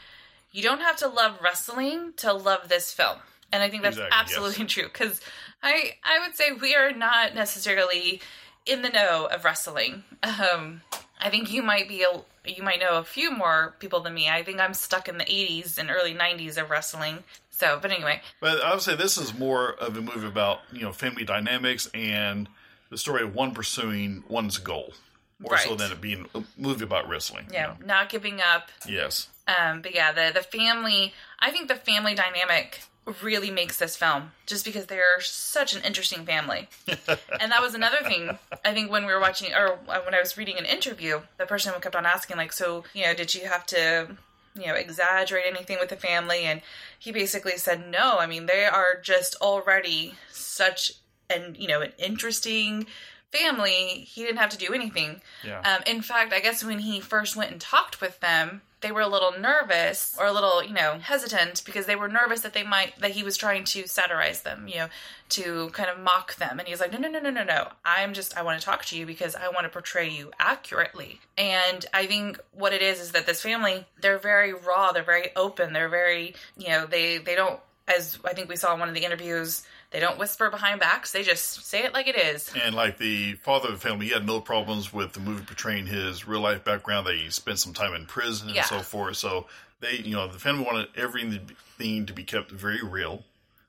you 0.51 0.63
don't 0.63 0.81
have 0.81 0.97
to 0.97 1.07
love 1.07 1.37
wrestling 1.43 2.13
to 2.17 2.31
love 2.33 2.69
this 2.69 2.93
film. 2.93 3.17
And 3.51 3.61
I 3.61 3.69
think 3.69 3.83
that's 3.83 3.97
Exactly, 3.97 4.17
yes. 4.17 4.21
absolutely 4.21 4.65
true 4.73 4.83
because 4.85 5.21
I 5.61 5.93
I 6.03 6.19
would 6.19 6.35
say 6.35 6.51
we 6.53 6.75
are 6.75 6.91
not 6.91 7.35
necessarily 7.35 8.21
in 8.65 8.81
the 8.81 8.89
know 8.89 9.27
of 9.31 9.43
wrestling. 9.45 10.03
Um, 10.23 10.81
I 11.19 11.29
think 11.29 11.51
you 11.51 11.61
might 11.61 11.87
be 11.87 12.03
a, 12.03 12.21
you 12.45 12.63
might 12.63 12.79
know 12.79 12.97
a 12.97 13.03
few 13.03 13.31
more 13.31 13.75
people 13.79 14.01
than 14.01 14.13
me. 14.13 14.29
I 14.29 14.43
think 14.43 14.59
I'm 14.59 14.73
stuck 14.73 15.07
in 15.07 15.17
the 15.17 15.23
80s 15.25 15.77
and 15.77 15.89
early 15.89 16.13
90s 16.13 16.61
of 16.61 16.69
wrestling. 16.69 17.23
So, 17.51 17.79
but 17.81 17.91
anyway, 17.91 18.21
But 18.39 18.61
I 18.61 18.71
would 18.73 18.81
say 18.81 18.95
this 18.95 19.17
is 19.17 19.37
more 19.37 19.73
of 19.73 19.95
a 19.95 20.01
movie 20.01 20.27
about 20.27 20.59
you 20.71 20.81
know 20.81 20.91
family 20.91 21.23
dynamics 21.23 21.89
and 21.93 22.49
the 22.89 22.97
story 22.97 23.23
of 23.23 23.33
one 23.35 23.53
pursuing 23.53 24.23
one's 24.27 24.57
goal, 24.57 24.93
more 25.39 25.57
so 25.57 25.75
than 25.75 25.91
it 25.91 26.01
being 26.01 26.27
a 26.35 26.43
movie 26.57 26.83
about 26.83 27.07
wrestling. 27.07 27.45
you 27.49 27.53
yeah, 27.53 27.67
know. 27.79 27.85
not 27.85 28.09
giving 28.09 28.39
up. 28.41 28.69
Yes. 28.87 29.29
Um, 29.47 29.81
but 29.81 29.93
yeah, 29.93 30.11
the 30.11 30.31
the 30.33 30.41
family. 30.43 31.13
I 31.39 31.51
think 31.51 31.67
the 31.67 31.75
family 31.75 32.15
dynamic 32.15 32.81
really 33.21 33.51
makes 33.51 33.77
this 33.77 33.95
film 33.95 34.31
just 34.45 34.63
because 34.63 34.85
they're 34.85 35.19
such 35.19 35.75
an 35.75 35.83
interesting 35.83 36.25
family. 36.25 36.69
and 36.87 37.51
that 37.51 37.61
was 37.61 37.73
another 37.73 37.97
thing. 38.03 38.37
I 38.63 38.73
think 38.73 38.91
when 38.91 39.05
we 39.05 39.13
were 39.13 39.19
watching, 39.19 39.53
or 39.53 39.77
when 39.85 40.13
I 40.13 40.19
was 40.19 40.37
reading 40.37 40.57
an 40.57 40.65
interview, 40.65 41.21
the 41.37 41.45
person 41.45 41.73
kept 41.81 41.95
on 41.95 42.05
asking, 42.05 42.37
like, 42.37 42.53
so 42.53 42.83
you 42.93 43.05
know, 43.05 43.13
did 43.13 43.35
you 43.35 43.47
have 43.47 43.65
to, 43.67 44.15
you 44.55 44.67
know, 44.67 44.75
exaggerate 44.75 45.45
anything 45.45 45.77
with 45.79 45.89
the 45.89 45.95
family? 45.95 46.43
And 46.43 46.61
he 46.97 47.11
basically 47.11 47.57
said, 47.57 47.89
no. 47.89 48.17
I 48.19 48.25
mean, 48.25 48.45
they 48.45 48.65
are 48.65 48.99
just 49.01 49.35
already 49.41 50.13
such 50.31 50.93
an 51.29 51.55
you 51.57 51.67
know 51.67 51.81
an 51.81 51.91
interesting 51.97 52.85
family. 53.31 54.05
He 54.07 54.23
didn't 54.23 54.37
have 54.37 54.51
to 54.51 54.57
do 54.57 54.73
anything. 54.73 55.21
Yeah. 55.43 55.59
Um, 55.61 55.81
in 55.87 56.01
fact, 56.01 56.33
I 56.33 56.39
guess 56.39 56.63
when 56.63 56.79
he 56.79 56.99
first 56.99 57.35
went 57.35 57.51
and 57.51 57.59
talked 57.59 57.99
with 57.99 58.19
them, 58.19 58.61
they 58.83 58.91
were 58.91 59.01
a 59.01 59.07
little 59.07 59.31
nervous 59.31 60.15
or 60.19 60.27
a 60.27 60.31
little, 60.31 60.63
you 60.63 60.73
know, 60.73 60.99
hesitant 61.01 61.63
because 61.65 61.87
they 61.87 61.95
were 61.95 62.07
nervous 62.07 62.41
that 62.41 62.53
they 62.53 62.61
might 62.61 62.99
that 62.99 63.11
he 63.11 63.23
was 63.23 63.35
trying 63.35 63.63
to 63.63 63.87
satirize 63.87 64.41
them, 64.41 64.67
you 64.67 64.75
know, 64.75 64.87
to 65.29 65.69
kind 65.69 65.89
of 65.89 65.99
mock 65.99 66.35
them. 66.35 66.59
And 66.59 66.67
he's 66.67 66.79
like, 66.79 66.91
no, 66.91 66.99
no, 66.99 67.09
no, 67.09 67.19
no, 67.19 67.31
no, 67.31 67.43
no. 67.43 67.69
I'm 67.83 68.13
just 68.13 68.37
I 68.37 68.43
want 68.43 68.59
to 68.59 68.65
talk 68.65 68.85
to 68.85 68.97
you 68.97 69.07
because 69.07 69.35
I 69.35 69.47
want 69.47 69.63
to 69.63 69.69
portray 69.69 70.09
you 70.09 70.31
accurately. 70.37 71.19
And 71.37 71.83
I 71.93 72.05
think 72.05 72.39
what 72.51 72.73
it 72.73 72.83
is 72.83 73.01
is 73.01 73.13
that 73.13 73.25
this 73.25 73.41
family, 73.41 73.85
they're 73.99 74.19
very 74.19 74.53
raw, 74.53 74.91
they're 74.91 75.01
very 75.01 75.35
open, 75.35 75.73
they're 75.73 75.89
very, 75.89 76.35
you 76.55 76.69
know, 76.69 76.85
they 76.85 77.17
they 77.17 77.35
don't 77.35 77.59
as 77.87 78.19
I 78.23 78.33
think 78.33 78.49
we 78.49 78.55
saw 78.55 78.73
in 78.73 78.79
one 78.79 78.89
of 78.89 78.95
the 78.95 79.05
interviews, 79.05 79.63
they 79.93 79.99
don't 80.01 80.17
whisper 80.17 80.49
behind 80.49 80.79
backs. 80.81 81.11
They 81.13 81.23
just 81.23 81.65
say 81.65 81.83
it 81.85 81.93
like 81.93 82.07
it 82.07 82.17
is. 82.17 82.51
And 82.65 82.75
like 82.75 82.97
the 82.97 83.33
father 83.35 83.69
of 83.69 83.75
the 83.75 83.79
family, 83.87 84.07
he 84.07 84.11
had 84.13 84.25
no 84.25 84.41
problems 84.41 84.91
with 84.91 85.13
the 85.13 85.19
movie 85.21 85.45
portraying 85.45 85.85
his 85.85 86.27
real 86.27 86.41
life 86.41 86.63
background. 86.65 87.07
That 87.07 87.15
he 87.15 87.29
spent 87.29 87.59
some 87.59 87.73
time 87.73 87.93
in 87.93 88.05
prison 88.07 88.47
and 88.47 88.55
Yeah. 88.55 88.63
so 88.65 88.79
forth. 88.79 89.15
So 89.17 89.45
they, 89.79 89.97
you 89.97 90.15
know, 90.15 90.27
the 90.27 90.39
family 90.39 90.65
wanted 90.65 90.89
everything 90.97 92.05
to 92.07 92.13
be 92.13 92.23
kept 92.23 92.51
very 92.51 92.81
real. 92.81 93.23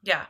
Yeah. 0.04 0.26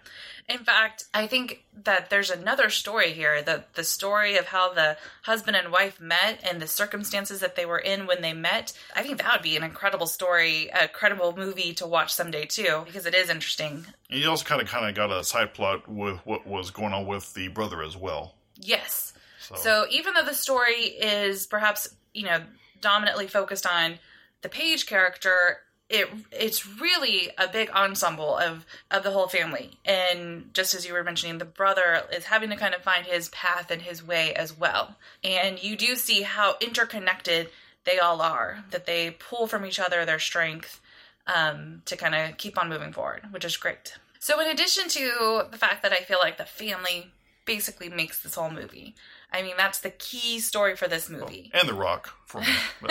In 0.48 0.58
fact, 0.58 1.04
I 1.12 1.26
think 1.26 1.64
that 1.84 2.10
there's 2.10 2.30
another 2.30 2.70
story 2.70 3.12
here 3.12 3.42
the, 3.42 3.64
the 3.74 3.82
story 3.82 4.36
of 4.36 4.46
how 4.46 4.72
the 4.72 4.96
husband 5.22 5.56
and 5.56 5.72
wife 5.72 6.00
met 6.00 6.40
and 6.48 6.60
the 6.60 6.66
circumstances 6.66 7.40
that 7.40 7.56
they 7.56 7.66
were 7.66 7.78
in 7.78 8.06
when 8.06 8.22
they 8.22 8.34
met. 8.34 8.72
I 8.94 9.02
think 9.02 9.18
that 9.18 9.32
would 9.32 9.42
be 9.42 9.56
an 9.56 9.64
incredible 9.64 10.06
story, 10.06 10.68
a 10.68 10.86
credible 10.86 11.34
movie 11.36 11.72
to 11.74 11.86
watch 11.86 12.12
someday 12.12 12.44
too, 12.44 12.82
because 12.86 13.06
it 13.06 13.14
is 13.14 13.30
interesting. 13.30 13.86
And 14.10 14.20
you 14.20 14.28
also 14.28 14.44
kind 14.44 14.62
of 14.62 14.68
kind 14.68 14.86
of 14.88 14.94
got 14.94 15.10
a 15.10 15.24
side 15.24 15.54
plot 15.54 15.88
with 15.88 16.18
what 16.24 16.46
was 16.46 16.70
going 16.70 16.92
on 16.92 17.06
with 17.06 17.32
the 17.34 17.48
brother 17.48 17.82
as 17.82 17.96
well. 17.96 18.34
Yes. 18.56 19.12
So, 19.40 19.56
So 19.56 19.86
even 19.90 20.14
though 20.14 20.24
the 20.24 20.34
story 20.34 20.82
is 20.82 21.46
perhaps, 21.46 21.94
you 22.12 22.24
know, 22.24 22.42
dominantly 22.80 23.26
focused 23.26 23.66
on 23.66 23.98
the 24.42 24.48
Paige 24.50 24.86
character, 24.86 25.58
it 25.90 26.08
it's 26.32 26.66
really 26.66 27.30
a 27.36 27.46
big 27.46 27.70
ensemble 27.70 28.36
of 28.38 28.64
of 28.90 29.02
the 29.02 29.10
whole 29.10 29.28
family. 29.28 29.78
And 29.84 30.50
just 30.54 30.74
as 30.74 30.86
you 30.86 30.92
were 30.92 31.04
mentioning, 31.04 31.38
the 31.38 31.44
brother 31.44 32.02
is 32.12 32.24
having 32.24 32.50
to 32.50 32.56
kind 32.56 32.74
of 32.74 32.82
find 32.82 33.06
his 33.06 33.28
path 33.28 33.70
and 33.70 33.82
his 33.82 34.06
way 34.06 34.32
as 34.34 34.56
well. 34.56 34.96
And 35.22 35.62
you 35.62 35.76
do 35.76 35.96
see 35.96 36.22
how 36.22 36.56
interconnected 36.60 37.50
they 37.84 37.98
all 37.98 38.22
are, 38.22 38.64
that 38.70 38.86
they 38.86 39.10
pull 39.10 39.46
from 39.46 39.66
each 39.66 39.78
other 39.78 40.04
their 40.04 40.18
strength 40.18 40.80
um, 41.26 41.82
to 41.86 41.96
kind 41.96 42.14
of 42.14 42.36
keep 42.36 42.58
on 42.58 42.68
moving 42.68 42.92
forward, 42.92 43.22
which 43.30 43.44
is 43.44 43.56
great. 43.56 43.96
So, 44.18 44.40
in 44.40 44.48
addition 44.48 44.88
to 44.88 45.42
the 45.50 45.58
fact 45.58 45.82
that 45.82 45.92
I 45.92 45.96
feel 45.96 46.18
like 46.22 46.38
the 46.38 46.44
family 46.44 47.12
basically 47.44 47.90
makes 47.90 48.22
this 48.22 48.36
whole 48.36 48.50
movie, 48.50 48.94
I 49.34 49.42
mean, 49.42 49.56
that's 49.56 49.80
the 49.80 49.90
key 49.90 50.38
story 50.38 50.76
for 50.76 50.86
this 50.86 51.10
movie. 51.10 51.50
and 51.52 51.68
the 51.68 51.74
Rock 51.74 52.14
for 52.24 52.40
me. 52.40 52.46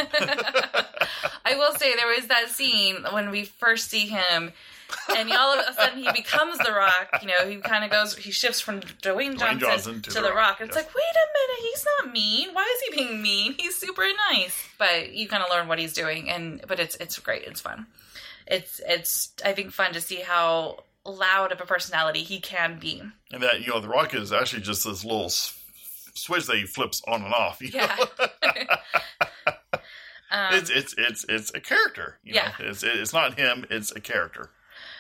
I 1.45 1.55
will 1.55 1.73
say 1.75 1.95
there 1.95 2.07
was 2.07 2.27
that 2.27 2.49
scene 2.49 2.97
when 3.11 3.31
we 3.31 3.45
first 3.45 3.89
see 3.89 4.07
him, 4.07 4.51
and 5.15 5.31
all 5.31 5.57
of 5.57 5.65
a 5.65 5.73
sudden 5.73 6.03
he 6.03 6.11
becomes 6.11 6.57
the 6.57 6.71
Rock. 6.71 7.21
You 7.21 7.29
know, 7.29 7.47
he 7.49 7.55
kind 7.57 7.85
of 7.85 7.91
goes, 7.91 8.17
he 8.17 8.31
shifts 8.31 8.59
from 8.59 8.81
Dwayne 8.81 9.39
Johnson, 9.39 9.59
Johnson 9.59 10.01
to, 10.01 10.21
the, 10.21 10.33
Rock. 10.33 10.59
And 10.59 10.67
it's 10.67 10.75
yes. 10.75 10.85
like, 10.85 10.93
wait 10.93 11.01
a 11.01 11.27
minute, 11.33 11.71
he's 11.71 11.85
not 12.01 12.13
mean. 12.13 12.53
Why 12.53 12.75
is 12.75 12.89
he 12.89 13.03
being 13.03 13.21
mean? 13.21 13.55
He's 13.57 13.77
super 13.77 14.03
nice. 14.29 14.67
But 14.77 15.13
you 15.13 15.29
kind 15.29 15.43
of 15.43 15.49
learn 15.49 15.69
what 15.69 15.79
he's 15.79 15.93
doing, 15.93 16.29
and 16.29 16.61
but 16.67 16.81
it's 16.81 16.97
it's 16.97 17.17
great. 17.19 17.43
It's 17.43 17.61
fun. 17.61 17.87
It's 18.47 18.81
it's 18.85 19.31
I 19.45 19.53
think 19.53 19.71
fun 19.71 19.93
to 19.93 20.01
see 20.01 20.17
how 20.17 20.83
loud 21.05 21.53
of 21.53 21.61
a 21.61 21.65
personality 21.65 22.23
he 22.23 22.41
can 22.41 22.79
be. 22.79 23.01
and 23.31 23.43
that 23.43 23.61
you 23.61 23.67
know, 23.67 23.79
the 23.79 23.87
Rock 23.87 24.13
is 24.13 24.33
actually 24.33 24.61
just 24.61 24.83
this 24.83 25.05
little 25.05 25.29
switch 26.13 26.45
that 26.47 26.55
he 26.57 26.65
flips 26.65 27.01
on 27.07 27.23
and 27.23 27.33
off. 27.33 27.61
Yeah. 27.61 27.95
um, 30.31 30.53
it's 30.55 30.69
it's 30.69 30.95
it's 30.97 31.25
it's 31.29 31.51
a 31.53 31.59
character. 31.59 32.17
You 32.23 32.35
Yeah. 32.35 32.51
know? 32.59 32.65
it's 32.69 32.83
it's 32.83 33.13
not 33.13 33.37
him. 33.37 33.65
It's 33.69 33.91
a 33.91 33.99
character. 33.99 34.49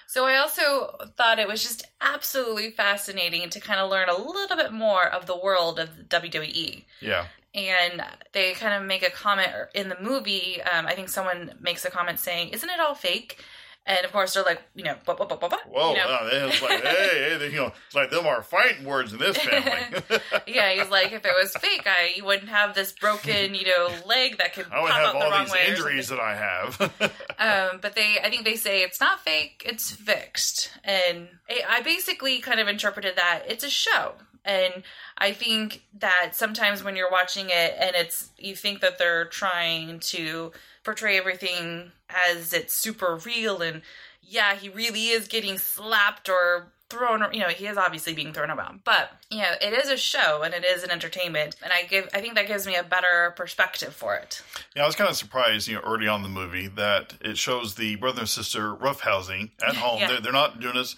So 0.05 0.25
I 0.25 0.37
also 0.37 0.95
thought 1.17 1.39
it 1.39 1.47
was 1.47 1.63
just 1.63 1.87
absolutely 2.01 2.69
fascinating 2.71 3.49
to 3.49 3.59
kind 3.59 3.79
of 3.79 3.89
learn 3.89 4.09
a 4.09 4.17
little 4.17 4.55
bit 4.57 4.71
more 4.71 5.07
of 5.07 5.25
the 5.25 5.35
world 5.37 5.79
of 5.79 5.89
the 5.97 6.03
WWE. 6.03 6.83
Yeah, 6.99 7.25
And 7.55 8.03
they 8.31 8.51
kind 8.53 8.73
of 8.75 8.87
make 8.87 9.01
a 9.01 9.09
comment 9.09 9.49
in 9.73 9.89
the 9.89 9.97
movie. 9.99 10.61
Um, 10.61 10.85
I 10.85 10.93
think 10.93 11.09
someone 11.09 11.53
makes 11.59 11.83
a 11.85 11.89
comment 11.89 12.19
saying, 12.19 12.49
"Isn't 12.49 12.69
it 12.69 12.79
all 12.79 12.93
fake?" 12.95 13.43
And 13.85 14.05
of 14.05 14.13
course, 14.13 14.33
they're 14.33 14.43
like, 14.43 14.61
you 14.75 14.83
know, 14.83 14.95
blah, 15.05 15.15
blah, 15.15 15.25
blah, 15.25 15.35
blah, 15.35 15.49
blah, 15.49 15.57
Whoa, 15.67 15.91
you 15.91 15.97
know? 15.97 16.05
uh, 16.07 16.29
it's 16.31 16.61
like, 16.61 16.81
hey, 16.81 17.37
hey, 17.37 17.49
you 17.49 17.57
know, 17.57 17.71
it's 17.85 17.95
like 17.95 18.11
them 18.11 18.25
are 18.25 18.41
fighting 18.41 18.85
words 18.85 19.11
in 19.11 19.19
this 19.19 19.37
family. 19.37 20.01
yeah, 20.47 20.71
he's 20.71 20.89
like, 20.89 21.11
if 21.11 21.25
it 21.25 21.33
was 21.37 21.51
fake, 21.57 21.85
I 21.85 22.13
you 22.15 22.23
wouldn't 22.23 22.47
have 22.47 22.75
this 22.75 22.93
broken, 22.93 23.53
you 23.55 23.65
know, 23.65 23.89
leg 24.05 24.37
that 24.37 24.53
could 24.53 24.67
I 24.71 24.81
would 24.81 24.89
pop 24.89 24.97
have 24.99 25.07
out 25.07 25.19
the 25.19 25.25
all 25.25 25.31
wrong 25.31 25.45
these 25.45 25.69
injuries 25.69 26.07
that 26.09 26.19
I 26.19 26.35
have. 26.35 26.91
Um, 27.39 27.79
but 27.81 27.93
they, 27.95 28.19
I 28.23 28.29
think 28.29 28.45
they 28.45 28.55
say 28.55 28.83
it's 28.83 29.01
not 29.01 29.19
fake, 29.19 29.63
it's 29.65 29.91
fixed. 29.91 30.71
And 30.83 31.27
I 31.49 31.63
I 31.67 31.81
basically 31.81 32.39
kind 32.39 32.59
of 32.59 32.67
interpreted 32.69 33.17
that 33.17 33.43
it's 33.47 33.65
a 33.65 33.69
show. 33.69 34.13
And 34.45 34.83
I 35.17 35.33
think 35.33 35.83
that 35.99 36.31
sometimes 36.33 36.83
when 36.83 36.95
you're 36.95 37.11
watching 37.11 37.47
it 37.47 37.75
and 37.79 37.95
it's, 37.95 38.29
you 38.37 38.55
think 38.55 38.81
that 38.81 38.97
they're 38.97 39.25
trying 39.25 39.99
to 39.99 40.51
portray 40.83 41.17
everything 41.17 41.91
as 42.29 42.53
it's 42.53 42.73
super 42.73 43.15
real 43.17 43.61
and 43.61 43.81
yeah, 44.21 44.55
he 44.55 44.69
really 44.69 45.07
is 45.09 45.27
getting 45.27 45.57
slapped 45.57 46.29
or 46.29 46.71
thrown, 46.89 47.21
you 47.33 47.39
know, 47.41 47.47
he 47.49 47.65
is 47.67 47.75
obviously 47.77 48.13
being 48.13 48.31
thrown 48.33 48.49
about. 48.49 48.83
But, 48.83 49.11
you 49.29 49.39
know, 49.39 49.51
it 49.61 49.73
is 49.73 49.89
a 49.89 49.97
show 49.97 50.43
and 50.43 50.53
it 50.53 50.63
is 50.63 50.83
an 50.83 50.91
entertainment. 50.91 51.55
And 51.63 51.73
I 51.73 51.83
give, 51.83 52.07
I 52.13 52.21
think 52.21 52.35
that 52.35 52.47
gives 52.47 52.65
me 52.67 52.75
a 52.75 52.83
better 52.83 53.33
perspective 53.35 53.93
for 53.93 54.15
it. 54.15 54.41
yeah, 54.75 54.83
I 54.83 54.85
was 54.85 54.95
kind 54.95 55.09
of 55.09 55.17
surprised, 55.17 55.67
you 55.67 55.75
know, 55.75 55.81
early 55.81 56.07
on 56.07 56.23
in 56.23 56.23
the 56.23 56.39
movie 56.39 56.67
that 56.67 57.15
it 57.21 57.37
shows 57.37 57.75
the 57.75 57.95
brother 57.97 58.21
and 58.21 58.29
sister 58.29 58.73
roughhousing 58.75 59.51
at 59.67 59.75
home. 59.75 59.99
Yeah. 59.99 60.07
They're, 60.07 60.21
they're 60.21 60.31
not 60.31 60.59
doing 60.59 60.75
this 60.75 60.95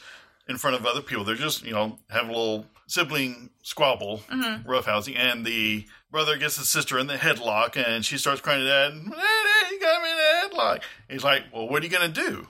in 0.47 0.57
front 0.57 0.75
of 0.75 0.85
other 0.85 1.01
people. 1.01 1.23
They're 1.23 1.35
just, 1.35 1.63
you 1.65 1.73
know, 1.73 1.97
have 2.09 2.25
a 2.25 2.31
little 2.31 2.65
sibling 2.87 3.49
squabble, 3.63 4.21
Mm-hmm. 4.31 4.69
roughhousing, 4.69 5.17
and 5.17 5.43
the 5.45 5.85
brother 6.11 6.37
gets 6.37 6.57
his 6.57 6.69
sister 6.69 6.99
in 6.99 7.07
the 7.07 7.15
headlock, 7.15 7.75
and 7.83 8.05
she 8.05 8.17
starts 8.19 8.41
crying 8.41 8.59
to 8.59 8.65
dad, 8.67 8.89
"Daddy, 8.91 9.73
you 9.73 9.79
got 9.79 10.03
me 10.03 10.09
headlock." 10.55 10.81
He's 11.09 11.23
like, 11.23 11.43
"Well, 11.53 11.67
what 11.67 11.81
are 11.81 11.85
you 11.85 11.91
gonna 11.91 12.07
do?" 12.09 12.47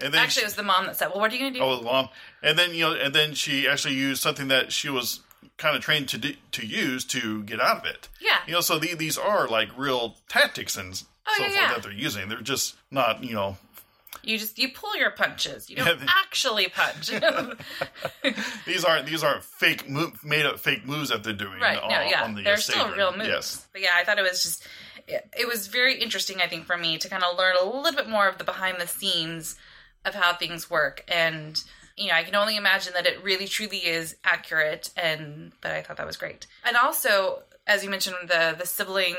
And 0.00 0.14
then 0.14 0.22
Actually, 0.22 0.42
it 0.42 0.46
was 0.46 0.54
the 0.54 0.62
mom 0.62 0.86
that 0.86 0.94
said, 0.96 1.08
well, 1.08 1.18
what 1.18 1.32
are 1.32 1.34
you 1.34 1.40
going 1.40 1.54
to 1.54 1.58
do? 1.58 1.64
Oh, 1.64 1.76
the 1.78 1.82
mom. 1.82 2.08
And 2.40 2.56
then 2.56 2.72
you 2.72 2.82
know, 2.82 2.92
and 2.92 3.12
then 3.12 3.34
she 3.34 3.66
actually 3.66 3.94
used 3.94 4.22
something 4.22 4.46
that 4.46 4.70
she 4.70 4.88
was 4.88 5.22
kind 5.56 5.74
of 5.76 5.82
trained 5.82 6.08
to 6.10 6.18
do, 6.18 6.34
to 6.52 6.64
use 6.64 7.04
to 7.06 7.42
get 7.42 7.60
out 7.60 7.78
of 7.78 7.84
it. 7.84 8.08
Yeah. 8.20 8.36
You 8.46 8.52
know, 8.52 8.60
so 8.60 8.78
the, 8.78 8.94
these 8.94 9.18
are 9.18 9.48
like 9.48 9.68
real 9.76 10.14
tactics 10.28 10.76
and 10.76 10.94
so 10.96 11.06
Oh, 11.26 11.34
yeah, 11.40 11.44
forth 11.46 11.54
yeah. 11.56 11.72
that 11.74 11.82
they're 11.82 11.92
using. 11.92 12.28
They're 12.28 12.40
just 12.42 12.76
not, 12.92 13.24
you 13.24 13.34
know, 13.34 13.56
You 14.22 14.38
just 14.38 14.56
you 14.56 14.68
pull 14.68 14.96
your 14.96 15.10
punches. 15.10 15.68
You 15.68 15.76
don't 15.84 16.00
actually 16.06 16.68
punch. 16.68 17.10
these 18.66 18.84
aren't 18.84 19.06
these 19.06 19.24
aren't 19.24 19.42
fake 19.42 19.88
made 20.24 20.46
up 20.46 20.60
fake 20.60 20.86
moves 20.86 21.10
that 21.10 21.24
they're 21.24 21.32
doing. 21.32 21.58
right? 21.60 21.78
On, 21.80 21.88
No, 21.90 22.00
yeah, 22.02 22.22
on 22.22 22.34
the 22.36 22.42
they're 22.42 22.56
still 22.56 22.88
real 22.92 23.12
moves. 23.16 23.28
Yes. 23.28 23.66
But 23.72 23.82
yeah, 23.82 23.90
I 23.96 24.04
thought 24.04 24.18
it 24.18 24.22
was 24.22 24.42
just 24.42 24.66
it, 25.08 25.48
was 25.48 25.66
very 25.66 26.00
interesting. 26.00 26.38
I 26.42 26.46
think 26.46 26.66
for 26.66 26.76
me 26.76 26.98
to 26.98 27.08
kind 27.08 27.22
of 27.22 27.36
learn 27.36 27.56
a 27.60 27.64
little 27.64 27.92
bit 27.92 28.08
more 28.08 28.28
of 28.28 28.38
the 28.38 28.44
behind 28.44 28.80
the 28.80 28.86
scenes 28.86 29.56
of 30.04 30.14
how 30.14 30.34
things 30.34 30.70
work 30.70 31.04
and. 31.08 31.62
You 32.00 32.06
know, 32.06 32.14
I 32.14 32.22
can 32.22 32.36
only 32.36 32.56
imagine 32.56 32.92
that 32.94 33.08
it 33.08 33.24
really 33.24 33.48
truly 33.48 33.78
is 33.78 34.14
accurate, 34.22 34.90
and 34.96 35.50
but 35.60 35.72
I 35.72 35.82
thought 35.82 35.96
that 35.96 36.06
was 36.06 36.16
great. 36.16 36.46
And 36.64 36.76
also, 36.76 37.42
as 37.66 37.82
you 37.82 37.90
mentioned, 37.90 38.14
the 38.28 38.54
the 38.56 38.64
sibling, 38.64 39.16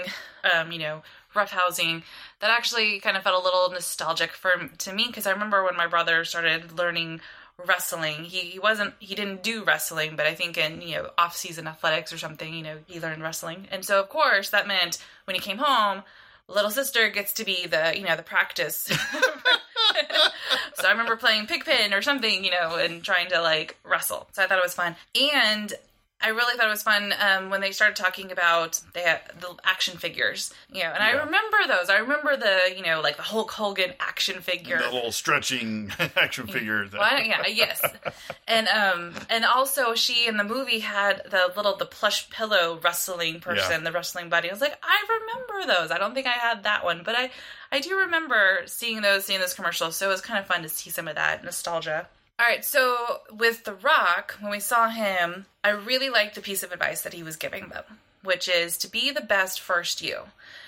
um, 0.50 0.72
you 0.72 0.80
know, 0.80 1.04
roughhousing, 1.36 2.04
that 2.40 2.50
actually 2.50 3.02
kind 3.02 3.18
of 3.18 3.24
felt 3.24 3.42
a 3.42 3.44
little 3.44 3.70
nostalgic 3.70 4.32
for 4.32 4.70
to 4.78 4.94
me 4.94 5.08
because 5.08 5.28
I 5.28 5.32
remember 5.32 5.64
when 5.64 5.76
my 5.76 5.88
brother 5.88 6.24
started 6.24 6.78
learning 6.78 7.20
wrestling. 7.66 8.24
He, 8.24 8.40
he 8.40 8.60
wasn't 8.60 8.94
he 9.00 9.16
didn't 9.16 9.44
do 9.44 9.64
wrestling, 9.64 10.16
but 10.16 10.26
I 10.26 10.34
think 10.34 10.58
in 10.58 10.82
you 10.82 10.96
know 10.96 11.10
off 11.18 11.36
season 11.36 11.68
athletics 11.68 12.14
or 12.14 12.18
something, 12.18 12.54
you 12.54 12.64
know, 12.64 12.78
he 12.88 13.00
learned 13.00 13.22
wrestling. 13.22 13.68
And 13.72 13.84
so 13.86 14.00
of 14.00 14.10
course 14.10 14.50
that 14.50 14.68
meant 14.68 14.98
when 15.26 15.36
he 15.36 15.42
came 15.42 15.58
home, 15.58 16.04
little 16.48 16.72
sister 16.72 17.10
gets 17.10 17.34
to 17.34 17.46
be 17.46 17.68
the 17.68 17.94
you 17.96 18.04
know 18.04 18.16
the 18.16 18.24
practice. 18.24 18.90
so 20.74 20.88
I 20.88 20.92
remember 20.92 21.16
playing 21.16 21.48
pigpen 21.48 21.94
or 21.94 22.02
something, 22.02 22.44
you 22.44 22.52
know, 22.52 22.76
and 22.76 23.04
trying 23.04 23.30
to 23.30 23.42
like 23.42 23.78
wrestle. 23.84 24.28
So 24.32 24.44
I 24.44 24.48
thought 24.48 24.60
it 24.60 24.64
was 24.64 24.74
fun. 24.74 24.96
And 25.20 25.74
I 26.22 26.30
really 26.30 26.58
thought 26.58 26.68
it 26.68 26.70
was 26.70 26.84
fun 26.84 27.14
um, 27.18 27.50
when 27.50 27.62
they 27.62 27.72
started 27.72 27.96
talking 27.96 28.32
about 28.32 28.82
they 28.94 29.02
had 29.04 29.22
the 29.40 29.56
action 29.64 29.98
figures, 29.98 30.54
you 30.72 30.84
know, 30.84 30.90
and 30.92 31.02
I 31.02 31.12
remember 31.12 31.58
those. 31.68 31.90
I 31.90 32.00
remember 32.00 32.36
the, 32.36 32.76
you 32.76 32.84
know, 32.84 33.00
like 33.00 33.16
the 33.16 33.24
Hulk 33.24 33.52
Hogan 33.52 33.94
action 34.02 34.42
figure. 34.42 34.80
The 34.80 34.92
little 34.94 35.14
stretching 35.14 35.92
action 36.18 36.48
figure. 36.48 36.86
That, 36.88 37.00
Well, 37.00 37.24
yeah, 37.24 37.48
yes, 37.48 37.82
and 38.48 38.68
um, 38.68 39.14
and 39.30 39.46
also 39.46 39.96
she 39.96 40.28
in 40.28 40.36
the 40.36 40.44
movie 40.44 40.80
had 40.80 41.22
the 41.30 41.54
little 41.56 41.78
the 41.78 41.86
plush 41.86 42.30
pillow 42.30 42.80
wrestling 42.84 43.40
person, 43.40 43.72
Yeah. 43.72 43.90
the 43.90 43.92
wrestling 43.94 44.28
buddy. 44.28 44.50
I 44.50 44.52
was 44.54 44.62
like, 44.62 44.78
I 44.84 45.20
remember 45.22 45.74
those. 45.74 45.90
I 45.92 45.98
don't 45.98 46.14
think 46.14 46.28
I 46.28 46.32
had 46.32 46.64
that 46.64 46.84
one, 46.84 47.04
but 47.06 47.16
I 47.16 47.32
I 47.72 47.80
do 47.80 47.98
remember 47.98 48.62
seeing 48.66 49.02
those, 49.02 49.24
seeing 49.26 49.40
those 49.40 49.54
commercials. 49.54 49.96
So 49.96 50.08
it 50.08 50.12
was 50.12 50.22
kind 50.22 50.38
of 50.40 50.48
fun 50.48 50.64
to 50.64 50.70
see 50.70 50.90
some 50.90 51.08
of 51.08 51.16
that 51.16 51.44
nostalgia. 51.46 52.08
All 52.40 52.46
right, 52.46 52.64
so 52.64 53.20
with 53.32 53.66
The 53.66 53.74
Rock, 53.74 54.36
when 54.40 54.50
we 54.52 54.62
saw 54.62 54.88
him, 54.90 55.46
I 55.64 55.72
really 55.72 56.10
liked 56.10 56.36
the 56.36 56.42
piece 56.42 56.64
of 56.64 56.72
advice 56.72 57.02
that 57.02 57.14
he 57.14 57.22
was 57.22 57.36
giving 57.36 57.68
them, 57.68 57.84
which 58.24 58.48
is 58.48 58.78
to 58.78 58.90
be 58.90 59.12
the 59.12 59.20
best 59.22 59.60
first 59.60 60.02
you. 60.02 60.20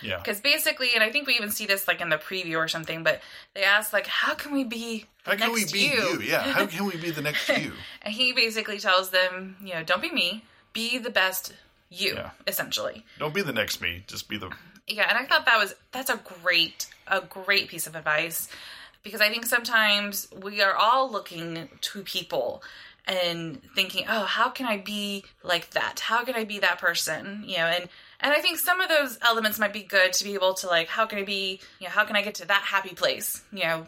yeah. 0.02 0.18
Because 0.18 0.42
basically, 0.42 0.90
and 0.96 1.02
I 1.04 1.12
think 1.12 1.28
we 1.28 1.36
even 1.36 1.50
see 1.50 1.66
this 1.66 1.88
like 1.88 2.02
in 2.02 2.10
the 2.10 2.18
preview 2.18 2.58
or 2.58 2.68
something, 2.68 3.04
but 3.04 3.22
they 3.54 3.64
asked 3.64 3.94
like, 3.94 4.06
"How 4.08 4.34
can 4.34 4.52
we 4.52 4.66
be 4.66 5.06
How 5.24 5.36
can 5.36 5.54
we 5.54 5.64
be 5.66 5.80
you? 5.96 6.22
Yeah. 6.22 6.42
How 6.42 6.66
can 6.66 6.86
we 6.86 6.98
be 6.98 7.12
the 7.12 7.22
next 7.22 7.48
you? 7.58 7.72
and 8.02 8.14
he 8.14 8.34
basically 8.34 8.78
tells 8.80 9.12
them, 9.12 9.56
you 9.64 9.74
know, 9.74 9.84
don't 9.84 10.02
be 10.02 10.12
me, 10.12 10.44
be 10.74 10.98
the 10.98 11.10
best 11.10 11.54
you, 11.90 12.16
Yeah. 12.16 12.32
essentially. 12.48 13.06
Don't 13.18 13.34
be 13.34 13.44
the 13.44 13.54
next 13.54 13.80
me. 13.82 14.04
Just 14.08 14.28
be 14.28 14.38
the. 14.38 14.52
Yeah, 14.88 15.08
and 15.08 15.18
I 15.18 15.26
thought 15.26 15.46
that 15.46 15.58
was 15.58 15.74
that's 15.94 16.10
a 16.10 16.20
great 16.44 16.88
a 17.08 17.22
great 17.22 17.70
piece 17.70 17.88
of 17.88 17.96
advice 17.96 18.50
because 19.04 19.22
I 19.22 19.30
think 19.30 19.46
sometimes 19.46 20.28
we 20.42 20.62
are 20.62 20.76
all 20.76 21.12
looking 21.12 21.70
to 21.80 22.04
people 22.04 22.64
and 23.08 23.62
thinking, 23.74 24.06
"Oh, 24.08 24.26
how 24.26 24.50
can 24.50 24.66
I 24.66 24.78
be 24.78 25.26
like 25.44 25.72
that? 25.72 26.02
How 26.02 26.24
can 26.24 26.36
I 26.36 26.44
be 26.44 26.60
that 26.60 26.78
person?" 26.80 27.44
You 27.46 27.58
know, 27.58 27.66
and 27.66 27.90
and 28.22 28.34
I 28.34 28.40
think 28.40 28.60
some 28.60 28.80
of 28.80 28.88
those 28.88 29.18
elements 29.22 29.58
might 29.58 29.74
be 29.74 29.82
good 29.82 30.14
to 30.14 30.24
be 30.24 30.36
able 30.36 30.54
to 30.56 30.68
like, 30.68 30.88
how 30.88 31.08
can 31.08 31.18
I 31.18 31.24
be, 31.24 31.60
you 31.80 31.88
know, 31.88 31.92
how 31.92 32.06
can 32.06 32.16
I 32.16 32.22
get 32.22 32.36
to 32.36 32.48
that 32.48 32.62
happy 32.62 32.94
place, 32.94 33.44
you 33.52 33.64
know? 33.64 33.88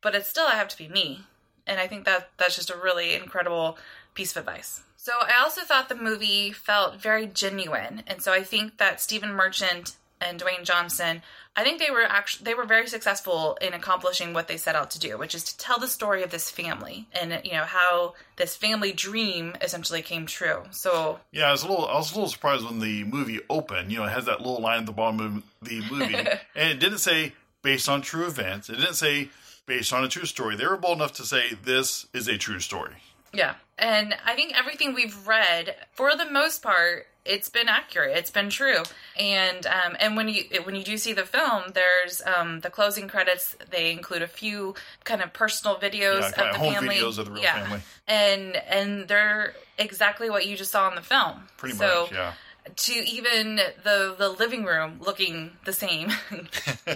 But 0.00 0.14
it's 0.14 0.28
still 0.28 0.46
I 0.46 0.54
have 0.54 0.68
to 0.68 0.78
be 0.78 0.88
me. 0.88 1.26
And 1.66 1.78
I 1.78 1.86
think 1.86 2.04
that 2.06 2.30
that's 2.38 2.56
just 2.56 2.70
a 2.70 2.76
really 2.76 3.14
incredible 3.14 3.78
piece 4.14 4.30
of 4.32 4.38
advice. 4.38 4.82
So 4.96 5.12
I 5.20 5.42
also 5.42 5.62
thought 5.62 5.90
the 5.90 5.94
movie 5.94 6.50
felt 6.50 6.96
very 6.96 7.26
genuine. 7.26 8.02
And 8.06 8.22
so 8.22 8.32
I 8.32 8.42
think 8.42 8.78
that 8.78 9.02
Stephen 9.02 9.32
Merchant 9.32 9.96
and 10.24 10.40
Dwayne 10.40 10.64
Johnson, 10.64 11.22
I 11.56 11.62
think 11.62 11.78
they 11.78 11.90
were 11.90 12.02
actually 12.02 12.44
they 12.44 12.54
were 12.54 12.64
very 12.64 12.88
successful 12.88 13.56
in 13.60 13.74
accomplishing 13.74 14.32
what 14.32 14.48
they 14.48 14.56
set 14.56 14.74
out 14.74 14.90
to 14.92 14.98
do, 14.98 15.16
which 15.18 15.34
is 15.34 15.44
to 15.44 15.56
tell 15.56 15.78
the 15.78 15.86
story 15.86 16.22
of 16.22 16.30
this 16.30 16.50
family 16.50 17.06
and 17.12 17.40
you 17.44 17.52
know 17.52 17.64
how 17.64 18.14
this 18.36 18.56
family 18.56 18.92
dream 18.92 19.54
essentially 19.60 20.02
came 20.02 20.26
true. 20.26 20.62
So 20.70 21.20
Yeah, 21.30 21.48
I 21.48 21.52
was 21.52 21.62
a 21.62 21.68
little 21.68 21.86
I 21.86 21.96
was 21.96 22.10
a 22.10 22.14
little 22.14 22.30
surprised 22.30 22.64
when 22.64 22.80
the 22.80 23.04
movie 23.04 23.40
opened. 23.48 23.92
You 23.92 23.98
know, 23.98 24.04
it 24.04 24.10
has 24.10 24.24
that 24.24 24.40
little 24.40 24.60
line 24.60 24.80
at 24.80 24.86
the 24.86 24.92
bottom 24.92 25.20
of 25.20 25.68
the 25.68 25.80
movie, 25.90 26.14
and 26.56 26.70
it 26.70 26.80
didn't 26.80 26.98
say 26.98 27.34
based 27.62 27.88
on 27.88 28.02
true 28.02 28.26
events. 28.26 28.68
It 28.68 28.76
didn't 28.76 28.94
say 28.94 29.28
based 29.66 29.92
on 29.92 30.04
a 30.04 30.08
true 30.08 30.26
story. 30.26 30.56
They 30.56 30.66
were 30.66 30.76
bold 30.76 30.98
enough 30.98 31.12
to 31.14 31.24
say 31.24 31.54
this 31.62 32.06
is 32.12 32.28
a 32.28 32.36
true 32.36 32.60
story. 32.60 32.96
Yeah. 33.32 33.54
And 33.78 34.14
I 34.24 34.34
think 34.34 34.56
everything 34.56 34.94
we've 34.94 35.26
read, 35.26 35.74
for 35.92 36.16
the 36.16 36.30
most 36.30 36.62
part, 36.62 37.06
it's 37.24 37.48
been 37.48 37.68
accurate. 37.68 38.16
It's 38.16 38.30
been 38.30 38.50
true. 38.50 38.82
And 39.18 39.66
um, 39.66 39.96
and 39.98 40.16
when 40.16 40.28
you 40.28 40.44
when 40.64 40.74
you 40.74 40.84
do 40.84 40.96
see 40.98 41.12
the 41.12 41.24
film, 41.24 41.62
there's 41.72 42.20
um, 42.26 42.60
the 42.60 42.70
closing 42.70 43.08
credits. 43.08 43.56
They 43.70 43.92
include 43.92 44.22
a 44.22 44.26
few 44.28 44.74
kind 45.04 45.22
of 45.22 45.32
personal 45.32 45.76
videos 45.76 46.20
Yeah, 46.20 46.28
of 46.28 46.34
the 46.34 46.50
of 46.50 46.56
family. 46.74 46.96
videos 46.96 47.18
of 47.18 47.26
the 47.26 47.32
real 47.32 47.42
yeah. 47.42 47.62
family. 47.64 47.80
And 48.06 48.56
and 48.68 49.08
they're 49.08 49.54
exactly 49.78 50.28
what 50.30 50.46
you 50.46 50.56
just 50.56 50.70
saw 50.70 50.88
in 50.88 50.94
the 50.94 51.02
film. 51.02 51.48
Pretty 51.56 51.76
so, 51.76 52.02
much, 52.02 52.12
yeah. 52.12 52.32
to 52.76 52.92
even 52.92 53.56
the 53.56 54.14
the 54.18 54.28
living 54.28 54.64
room 54.64 54.98
looking 55.00 55.52
the 55.64 55.72
same 55.72 56.10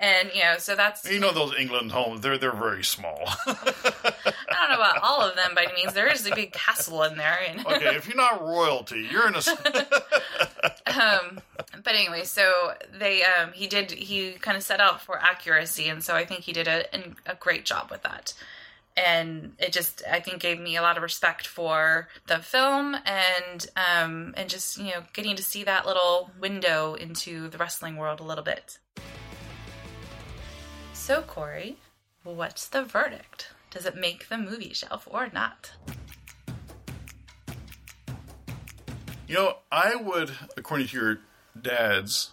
and 0.00 0.30
you 0.34 0.42
know 0.42 0.54
so 0.58 0.74
that's 0.74 1.08
You 1.10 1.18
know 1.20 1.32
those 1.32 1.54
England 1.58 1.92
homes, 1.92 2.20
they're 2.22 2.38
they're 2.38 2.52
very 2.52 2.84
small. 2.84 3.28
i 4.60 4.68
don't 4.68 4.78
know 4.78 4.84
about 4.84 5.02
all 5.02 5.22
of 5.22 5.36
them 5.36 5.54
by 5.54 5.64
any 5.64 5.74
means. 5.74 5.94
There 5.94 6.10
is 6.10 6.26
a 6.26 6.34
big 6.34 6.52
castle 6.52 7.02
in 7.04 7.16
there 7.16 7.38
and 7.48 7.66
okay, 7.66 7.96
if 7.96 8.06
you're 8.06 8.16
not 8.16 8.42
royalty, 8.42 9.08
you're 9.10 9.26
in 9.28 9.34
a 9.34 9.38
um 10.86 11.40
but 11.82 11.94
anyway 11.94 12.24
so 12.24 12.74
they 12.98 13.22
um 13.22 13.52
he 13.52 13.66
did 13.66 13.90
he 13.90 14.32
kind 14.32 14.56
of 14.56 14.62
set 14.62 14.80
out 14.80 15.00
for 15.00 15.18
accuracy 15.18 15.88
and 15.88 16.02
so 16.02 16.14
i 16.14 16.24
think 16.24 16.40
he 16.40 16.52
did 16.52 16.68
a, 16.68 16.84
a 17.26 17.34
great 17.36 17.64
job 17.64 17.90
with 17.90 18.02
that. 18.02 18.34
And 18.96 19.54
it 19.58 19.72
just 19.72 20.02
i 20.10 20.20
think 20.20 20.40
gave 20.42 20.60
me 20.60 20.76
a 20.76 20.82
lot 20.82 20.96
of 20.96 21.02
respect 21.02 21.46
for 21.46 22.08
the 22.26 22.38
film 22.38 22.96
and 23.06 23.66
um 23.76 24.34
and 24.36 24.50
just 24.50 24.76
you 24.78 24.90
know 24.92 25.02
getting 25.14 25.36
to 25.36 25.42
see 25.42 25.64
that 25.64 25.86
little 25.86 26.30
window 26.38 26.94
into 26.94 27.48
the 27.48 27.56
wrestling 27.56 27.96
world 27.96 28.20
a 28.20 28.24
little 28.24 28.44
bit. 28.44 28.78
So 30.92 31.22
corey 31.22 31.78
what's 32.24 32.68
the 32.68 32.82
verdict 32.84 33.52
does 33.70 33.86
it 33.86 33.96
make 33.96 34.28
the 34.28 34.36
movie 34.38 34.72
shelf 34.72 35.06
or 35.10 35.28
not 35.32 35.70
You 39.28 39.36
know, 39.36 39.58
I 39.70 39.94
would, 39.94 40.32
according 40.56 40.88
to 40.88 40.96
your 40.96 41.18
dad's 41.60 42.30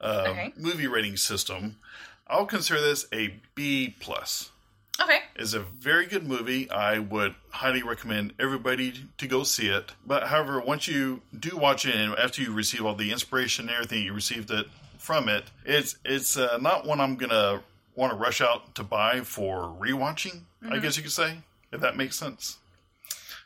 uh, 0.00 0.24
Okay. 0.30 0.52
movie 0.56 0.88
rating 0.88 1.16
system, 1.16 1.76
I'll 2.26 2.46
consider 2.46 2.80
this 2.80 3.06
a 3.12 3.34
B 3.54 3.94
plus. 4.00 4.50
okay 5.00 5.20
It's 5.36 5.54
a 5.54 5.60
very 5.60 6.06
good 6.06 6.26
movie. 6.26 6.68
I 6.68 6.98
would 6.98 7.36
highly 7.50 7.84
recommend 7.84 8.32
everybody 8.40 9.04
to 9.18 9.26
go 9.28 9.44
see 9.44 9.68
it. 9.68 9.92
But 10.04 10.24
however, 10.24 10.58
once 10.60 10.88
you 10.88 11.22
do 11.38 11.56
watch 11.56 11.86
it, 11.86 11.94
and 11.94 12.14
after 12.16 12.42
you 12.42 12.52
receive 12.52 12.84
all 12.84 12.96
the 12.96 13.12
inspiration 13.12 13.66
and 13.68 13.74
everything 13.76 14.02
you 14.02 14.12
received 14.12 14.50
it 14.50 14.66
from 14.98 15.28
it, 15.28 15.44
it's 15.64 15.96
it's 16.04 16.36
uh, 16.36 16.58
not 16.60 16.84
one 16.84 17.00
I'm 17.00 17.14
gonna 17.14 17.62
want 17.94 18.12
to 18.12 18.16
rush 18.18 18.40
out 18.40 18.74
to 18.76 18.82
buy 18.82 19.20
for 19.22 19.76
rewatching. 19.80 20.42
I 20.70 20.78
guess 20.78 20.96
you 20.96 21.02
could 21.02 21.12
say, 21.12 21.38
if 21.72 21.80
that 21.80 21.96
makes 21.96 22.16
sense. 22.16 22.58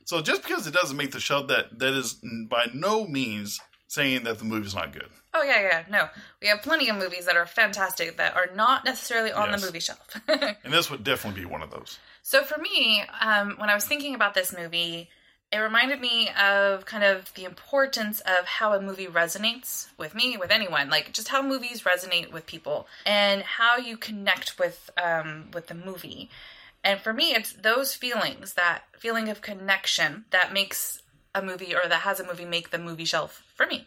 So 0.04 0.20
just 0.20 0.42
because 0.42 0.66
it 0.66 0.74
doesn't 0.74 0.96
make 0.96 1.12
the 1.12 1.20
shelf, 1.20 1.48
that 1.48 1.78
that 1.78 1.94
is 1.94 2.14
by 2.48 2.66
no 2.74 3.06
means 3.06 3.60
saying 3.88 4.24
that 4.24 4.38
the 4.38 4.44
movie's 4.44 4.74
not 4.74 4.92
good. 4.92 5.08
Oh 5.32 5.42
yeah, 5.42 5.60
yeah. 5.62 5.84
No, 5.90 6.08
we 6.42 6.48
have 6.48 6.62
plenty 6.62 6.88
of 6.88 6.96
movies 6.96 7.26
that 7.26 7.36
are 7.36 7.46
fantastic 7.46 8.16
that 8.18 8.36
are 8.36 8.48
not 8.54 8.84
necessarily 8.84 9.32
on 9.32 9.50
Yes. 9.50 9.60
the 9.60 9.66
movie 9.66 9.80
shelf. 9.80 10.20
And 10.28 10.72
this 10.72 10.90
would 10.90 11.04
definitely 11.04 11.40
be 11.40 11.46
one 11.46 11.62
of 11.62 11.70
those. 11.70 11.98
so 12.22 12.42
for 12.44 12.60
me, 12.60 13.02
um, 13.20 13.54
when 13.58 13.68
I 13.70 13.74
was 13.74 13.84
thinking 13.84 14.14
about 14.14 14.34
this 14.34 14.54
movie, 14.56 15.08
it 15.54 15.58
reminded 15.58 16.00
me 16.00 16.28
of 16.30 16.84
kind 16.84 17.04
of 17.04 17.32
the 17.34 17.44
importance 17.44 18.20
of 18.20 18.44
how 18.44 18.72
a 18.72 18.82
movie 18.82 19.06
resonates 19.06 19.86
with 19.96 20.12
me, 20.12 20.36
with 20.36 20.50
anyone, 20.50 20.90
like 20.90 21.12
just 21.12 21.28
how 21.28 21.42
movies 21.42 21.84
resonate 21.84 22.32
with 22.32 22.44
people 22.44 22.88
and 23.06 23.42
how 23.42 23.76
you 23.76 23.96
connect 23.96 24.58
with 24.58 24.90
um, 25.00 25.44
with 25.54 25.68
the 25.68 25.74
movie. 25.74 26.28
And 26.82 26.98
for 26.98 27.12
me, 27.12 27.34
it's 27.34 27.52
those 27.52 27.94
feelings, 27.94 28.54
that 28.54 28.82
feeling 28.98 29.28
of 29.28 29.42
connection 29.42 30.24
that 30.30 30.52
makes 30.52 31.02
a 31.36 31.40
movie 31.40 31.72
or 31.72 31.88
that 31.88 32.00
has 32.00 32.18
a 32.18 32.26
movie 32.26 32.44
make 32.44 32.70
the 32.70 32.78
movie 32.78 33.04
shelf 33.04 33.44
for 33.54 33.66
me. 33.66 33.86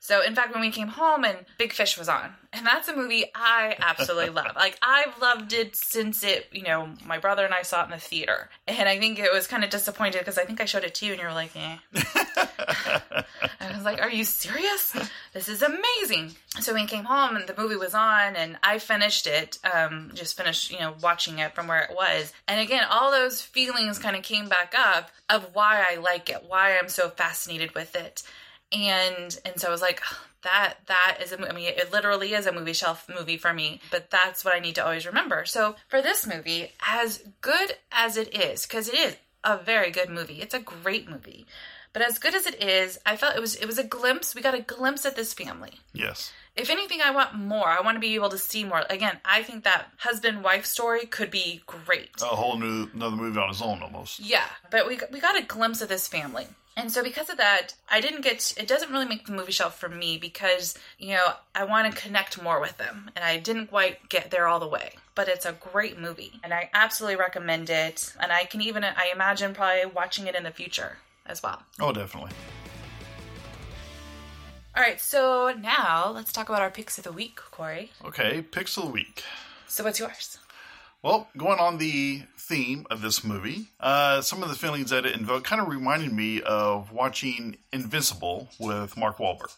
So, 0.00 0.22
in 0.22 0.34
fact, 0.34 0.52
when 0.52 0.60
we 0.60 0.70
came 0.70 0.88
home 0.88 1.24
and 1.24 1.38
Big 1.58 1.72
Fish 1.72 1.98
was 1.98 2.08
on, 2.08 2.30
and 2.52 2.64
that's 2.64 2.88
a 2.88 2.96
movie 2.96 3.26
I 3.34 3.76
absolutely 3.80 4.30
love. 4.30 4.52
Like, 4.54 4.78
I've 4.80 5.20
loved 5.20 5.52
it 5.52 5.76
since 5.76 6.22
it, 6.22 6.46
you 6.52 6.62
know, 6.62 6.88
my 7.04 7.18
brother 7.18 7.44
and 7.44 7.52
I 7.52 7.62
saw 7.62 7.82
it 7.82 7.86
in 7.86 7.90
the 7.90 7.98
theater. 7.98 8.48
And 8.66 8.88
I 8.88 8.98
think 8.98 9.18
it 9.18 9.32
was 9.32 9.46
kind 9.46 9.64
of 9.64 9.70
disappointed 9.70 10.20
because 10.20 10.38
I 10.38 10.44
think 10.44 10.60
I 10.60 10.64
showed 10.64 10.84
it 10.84 10.94
to 10.96 11.06
you 11.06 11.12
and 11.12 11.20
you 11.20 11.26
were 11.26 11.34
like, 11.34 11.50
eh. 11.56 11.76
I 13.60 13.74
was 13.74 13.84
like, 13.84 14.00
are 14.00 14.10
you 14.10 14.24
serious? 14.24 14.96
This 15.34 15.48
is 15.48 15.62
amazing. 15.62 16.36
So 16.60 16.74
we 16.74 16.86
came 16.86 17.04
home 17.04 17.36
and 17.36 17.46
the 17.46 17.60
movie 17.60 17.76
was 17.76 17.94
on 17.94 18.36
and 18.36 18.56
I 18.62 18.78
finished 18.78 19.26
it, 19.26 19.58
um, 19.74 20.12
just 20.14 20.36
finished, 20.36 20.70
you 20.70 20.78
know, 20.78 20.94
watching 21.02 21.38
it 21.40 21.54
from 21.54 21.66
where 21.66 21.82
it 21.82 21.94
was. 21.94 22.32
And 22.46 22.60
again, 22.60 22.84
all 22.90 23.10
those 23.10 23.42
feelings 23.42 23.98
kind 23.98 24.16
of 24.16 24.22
came 24.22 24.48
back 24.48 24.74
up 24.78 25.10
of 25.28 25.54
why 25.54 25.84
I 25.90 25.96
like 25.96 26.30
it, 26.30 26.44
why 26.46 26.78
I'm 26.78 26.88
so 26.88 27.10
fascinated 27.10 27.74
with 27.74 27.94
it. 27.94 28.22
And 28.72 29.38
and 29.44 29.54
so 29.56 29.68
I 29.68 29.70
was 29.70 29.82
like, 29.82 30.02
that 30.42 30.74
that 30.86 31.18
is 31.22 31.32
a 31.32 31.48
I 31.48 31.52
mean, 31.52 31.68
it 31.68 31.92
literally 31.92 32.34
is 32.34 32.46
a 32.46 32.52
movie 32.52 32.72
shelf 32.72 33.08
movie 33.08 33.36
for 33.36 33.52
me, 33.52 33.80
but 33.90 34.10
that's 34.10 34.44
what 34.44 34.54
I 34.54 34.60
need 34.60 34.76
to 34.76 34.84
always 34.84 35.06
remember. 35.06 35.44
So 35.44 35.76
for 35.88 36.00
this 36.00 36.26
movie, 36.26 36.72
as 36.86 37.22
good 37.40 37.74
as 37.90 38.16
it 38.16 38.34
is, 38.36 38.66
because 38.66 38.88
it 38.88 38.94
is 38.94 39.16
a 39.44 39.56
very 39.56 39.90
good 39.90 40.10
movie, 40.10 40.40
it's 40.40 40.54
a 40.54 40.60
great 40.60 41.08
movie. 41.08 41.46
But 41.92 42.02
as 42.02 42.18
good 42.18 42.34
as 42.34 42.46
it 42.46 42.62
is, 42.62 42.98
I 43.06 43.16
felt 43.16 43.34
it 43.34 43.40
was 43.40 43.56
it 43.56 43.66
was 43.66 43.78
a 43.78 43.84
glimpse. 43.84 44.34
We 44.34 44.42
got 44.42 44.54
a 44.54 44.60
glimpse 44.60 45.06
at 45.06 45.16
this 45.16 45.32
family. 45.34 45.80
Yes. 45.92 46.32
If 46.58 46.70
anything, 46.70 47.00
I 47.00 47.12
want 47.12 47.34
more. 47.34 47.68
I 47.68 47.80
want 47.80 47.94
to 47.94 48.00
be 48.00 48.16
able 48.16 48.30
to 48.30 48.38
see 48.38 48.64
more. 48.64 48.82
Again, 48.90 49.18
I 49.24 49.44
think 49.44 49.62
that 49.62 49.92
husband 49.98 50.42
wife 50.42 50.66
story 50.66 51.06
could 51.06 51.30
be 51.30 51.62
great. 51.66 52.10
A 52.20 52.26
whole 52.26 52.58
new 52.58 52.88
another 52.92 53.14
movie 53.14 53.38
on 53.38 53.50
its 53.50 53.62
own 53.62 53.80
almost. 53.80 54.18
Yeah, 54.18 54.44
but 54.70 54.88
we 54.88 54.98
we 55.12 55.20
got 55.20 55.38
a 55.38 55.42
glimpse 55.42 55.80
of 55.80 55.88
this 55.88 56.08
family. 56.08 56.48
And 56.76 56.92
so 56.92 57.02
because 57.02 57.28
of 57.28 57.38
that, 57.38 57.74
I 57.90 58.00
didn't 58.00 58.22
get 58.22 58.54
it 58.56 58.66
doesn't 58.66 58.90
really 58.90 59.06
make 59.06 59.26
the 59.26 59.32
movie 59.32 59.52
shelf 59.52 59.78
for 59.78 59.88
me 59.88 60.18
because, 60.18 60.78
you 60.98 61.14
know, 61.14 61.32
I 61.54 61.64
want 61.64 61.92
to 61.92 62.00
connect 62.00 62.42
more 62.42 62.60
with 62.60 62.76
them 62.76 63.10
and 63.14 63.24
I 63.24 63.38
didn't 63.38 63.68
quite 63.68 64.08
get 64.08 64.30
there 64.30 64.46
all 64.46 64.60
the 64.60 64.68
way. 64.68 64.92
But 65.14 65.28
it's 65.28 65.46
a 65.46 65.52
great 65.52 65.98
movie 65.98 66.40
and 66.44 66.52
I 66.52 66.70
absolutely 66.74 67.16
recommend 67.16 67.70
it 67.70 68.12
and 68.20 68.30
I 68.30 68.44
can 68.44 68.62
even 68.62 68.84
I 68.84 69.10
imagine 69.12 69.54
probably 69.54 69.86
watching 69.86 70.26
it 70.26 70.36
in 70.36 70.44
the 70.44 70.52
future 70.52 70.98
as 71.26 71.42
well. 71.42 71.62
Oh, 71.80 71.92
definitely. 71.92 72.30
All 74.78 74.84
right, 74.84 75.00
so 75.00 75.52
now 75.60 76.12
let's 76.14 76.32
talk 76.32 76.48
about 76.48 76.62
our 76.62 76.70
picks 76.70 76.98
of 76.98 77.04
the 77.04 77.10
week, 77.10 77.34
Corey. 77.50 77.90
Okay, 78.04 78.42
picks 78.42 78.76
of 78.76 78.84
the 78.84 78.90
week. 78.90 79.24
So 79.66 79.82
what's 79.82 79.98
yours? 79.98 80.38
Well, 81.02 81.26
going 81.36 81.58
on 81.58 81.78
the 81.78 82.22
theme 82.36 82.86
of 82.88 83.02
this 83.02 83.24
movie, 83.24 83.66
uh, 83.80 84.20
some 84.20 84.40
of 84.40 84.50
the 84.50 84.54
feelings 84.54 84.90
that 84.90 85.04
it 85.04 85.16
invoked 85.16 85.46
kind 85.46 85.60
of 85.60 85.66
reminded 85.66 86.12
me 86.12 86.42
of 86.42 86.92
watching 86.92 87.56
Invincible 87.72 88.50
with 88.60 88.96
Mark 88.96 89.18
Wahlberg. 89.18 89.50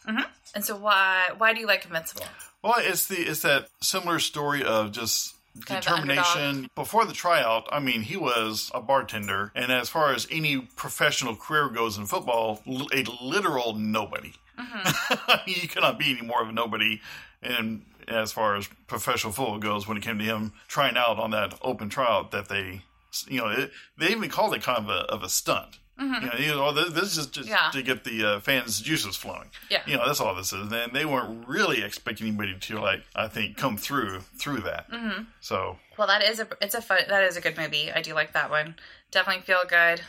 And 0.54 0.64
so 0.64 0.74
why 0.74 1.32
why 1.36 1.52
do 1.52 1.60
you 1.60 1.66
like 1.66 1.84
Invincible? 1.84 2.24
Well, 2.62 2.76
it's 2.78 3.06
the 3.08 3.16
it's 3.16 3.40
that 3.40 3.68
similar 3.82 4.20
story 4.20 4.64
of 4.64 4.90
just 4.90 5.34
Kind 5.66 5.82
determination. 5.82 6.70
Before 6.74 7.04
the 7.04 7.12
tryout, 7.12 7.68
I 7.70 7.80
mean, 7.80 8.02
he 8.02 8.16
was 8.16 8.70
a 8.72 8.80
bartender, 8.80 9.52
and 9.54 9.70
as 9.70 9.90
far 9.90 10.14
as 10.14 10.26
any 10.30 10.60
professional 10.60 11.36
career 11.36 11.68
goes 11.68 11.98
in 11.98 12.06
football, 12.06 12.62
a 12.66 13.04
literal 13.20 13.74
nobody. 13.74 14.32
you 15.46 15.68
cannot 15.68 15.98
be 15.98 16.10
any 16.10 16.22
more 16.26 16.42
of 16.42 16.48
a 16.48 16.52
nobody. 16.52 17.00
And 17.42 17.82
as 18.08 18.32
far 18.32 18.56
as 18.56 18.68
professional 18.86 19.32
football 19.32 19.58
goes, 19.58 19.86
when 19.88 19.96
it 19.96 20.02
came 20.02 20.18
to 20.18 20.24
him 20.24 20.52
trying 20.68 20.96
out 20.96 21.18
on 21.18 21.30
that 21.30 21.54
open 21.62 21.88
tryout, 21.88 22.30
that 22.32 22.48
they, 22.48 22.82
you 23.28 23.38
know, 23.40 23.48
it, 23.48 23.70
they 23.98 24.08
even 24.10 24.28
called 24.28 24.54
it 24.54 24.62
kind 24.62 24.78
of 24.78 24.88
a 24.88 25.00
of 25.12 25.22
a 25.22 25.28
stunt. 25.28 25.78
You 25.98 26.06
know, 26.08 26.32
you 26.38 26.46
know, 26.48 26.72
this 26.72 26.92
this 26.94 27.16
is 27.18 27.26
just 27.26 27.46
Yeah. 27.46 27.68
to 27.74 27.82
get 27.82 28.04
the 28.04 28.24
uh, 28.24 28.40
fans' 28.40 28.80
juices 28.80 29.16
flowing. 29.16 29.50
Yeah. 29.70 29.82
You 29.86 29.98
know, 29.98 30.06
that's 30.06 30.18
all 30.18 30.34
this 30.34 30.50
is. 30.50 30.72
And 30.72 30.94
they 30.94 31.04
weren't 31.04 31.46
really 31.46 31.82
expecting 31.82 32.26
anybody 32.28 32.56
to 32.58 32.80
like, 32.80 33.02
I 33.14 33.28
think, 33.28 33.58
come 33.58 33.76
through 33.76 34.20
through 34.38 34.60
that. 34.60 34.90
Mm-hmm. 34.90 35.24
So 35.42 35.76
Well, 35.98 36.06
that 36.06 36.22
is 36.24 36.40
a 36.40 36.48
it's 36.62 36.74
a 36.74 36.80
fun 36.80 37.00
that 37.10 37.22
is 37.24 37.36
a 37.36 37.42
good 37.42 37.58
movie. 37.58 37.92
I 37.92 38.00
do 38.00 38.14
like 38.14 38.32
that 38.32 38.48
one. 38.48 38.76
Definitely 39.10 39.42
feel 39.42 39.60
good. 39.68 40.00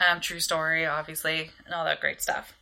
Um, 0.00 0.20
true 0.22 0.40
story, 0.40 0.86
obviously, 0.86 1.50
and 1.66 1.74
all 1.74 1.84
that 1.84 2.00
great 2.00 2.22
stuff. 2.22 2.54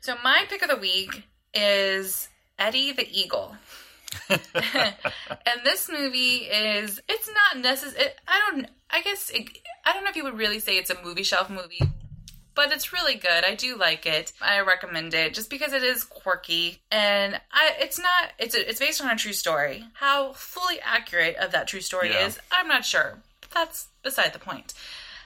So 0.00 0.14
my 0.22 0.44
pick 0.48 0.62
of 0.62 0.68
the 0.70 0.76
week 0.76 1.24
is 1.54 2.28
Eddie 2.58 2.92
the 2.92 3.08
Eagle. 3.10 3.56
and 4.30 5.60
this 5.64 5.90
movie 5.90 6.36
is 6.46 7.00
it's 7.08 7.28
not 7.28 7.62
necessary. 7.62 8.08
I 8.26 8.40
don't 8.50 8.66
I 8.90 9.02
guess 9.02 9.30
it, 9.30 9.48
I 9.84 9.92
don't 9.92 10.04
know 10.04 10.10
if 10.10 10.16
you 10.16 10.24
would 10.24 10.38
really 10.38 10.60
say 10.60 10.76
it's 10.78 10.90
a 10.90 11.02
movie 11.04 11.22
shelf 11.22 11.50
movie, 11.50 11.80
but 12.54 12.72
it's 12.72 12.92
really 12.92 13.16
good. 13.16 13.44
I 13.44 13.54
do 13.54 13.76
like 13.76 14.06
it. 14.06 14.32
I 14.40 14.60
recommend 14.60 15.12
it 15.14 15.34
just 15.34 15.50
because 15.50 15.72
it 15.72 15.82
is 15.82 16.04
quirky 16.04 16.80
and 16.90 17.34
I 17.52 17.72
it's 17.80 17.98
not 17.98 18.32
it's 18.38 18.54
a, 18.54 18.68
it's 18.68 18.80
based 18.80 19.02
on 19.02 19.10
a 19.10 19.16
true 19.16 19.32
story. 19.34 19.84
How 19.94 20.32
fully 20.32 20.80
accurate 20.80 21.36
of 21.36 21.52
that 21.52 21.68
true 21.68 21.80
story 21.82 22.10
Yeah. 22.10 22.26
is, 22.26 22.38
I'm 22.50 22.68
not 22.68 22.84
sure. 22.84 23.18
But 23.42 23.50
that's 23.52 23.88
beside 24.02 24.32
the 24.32 24.38
point. 24.38 24.72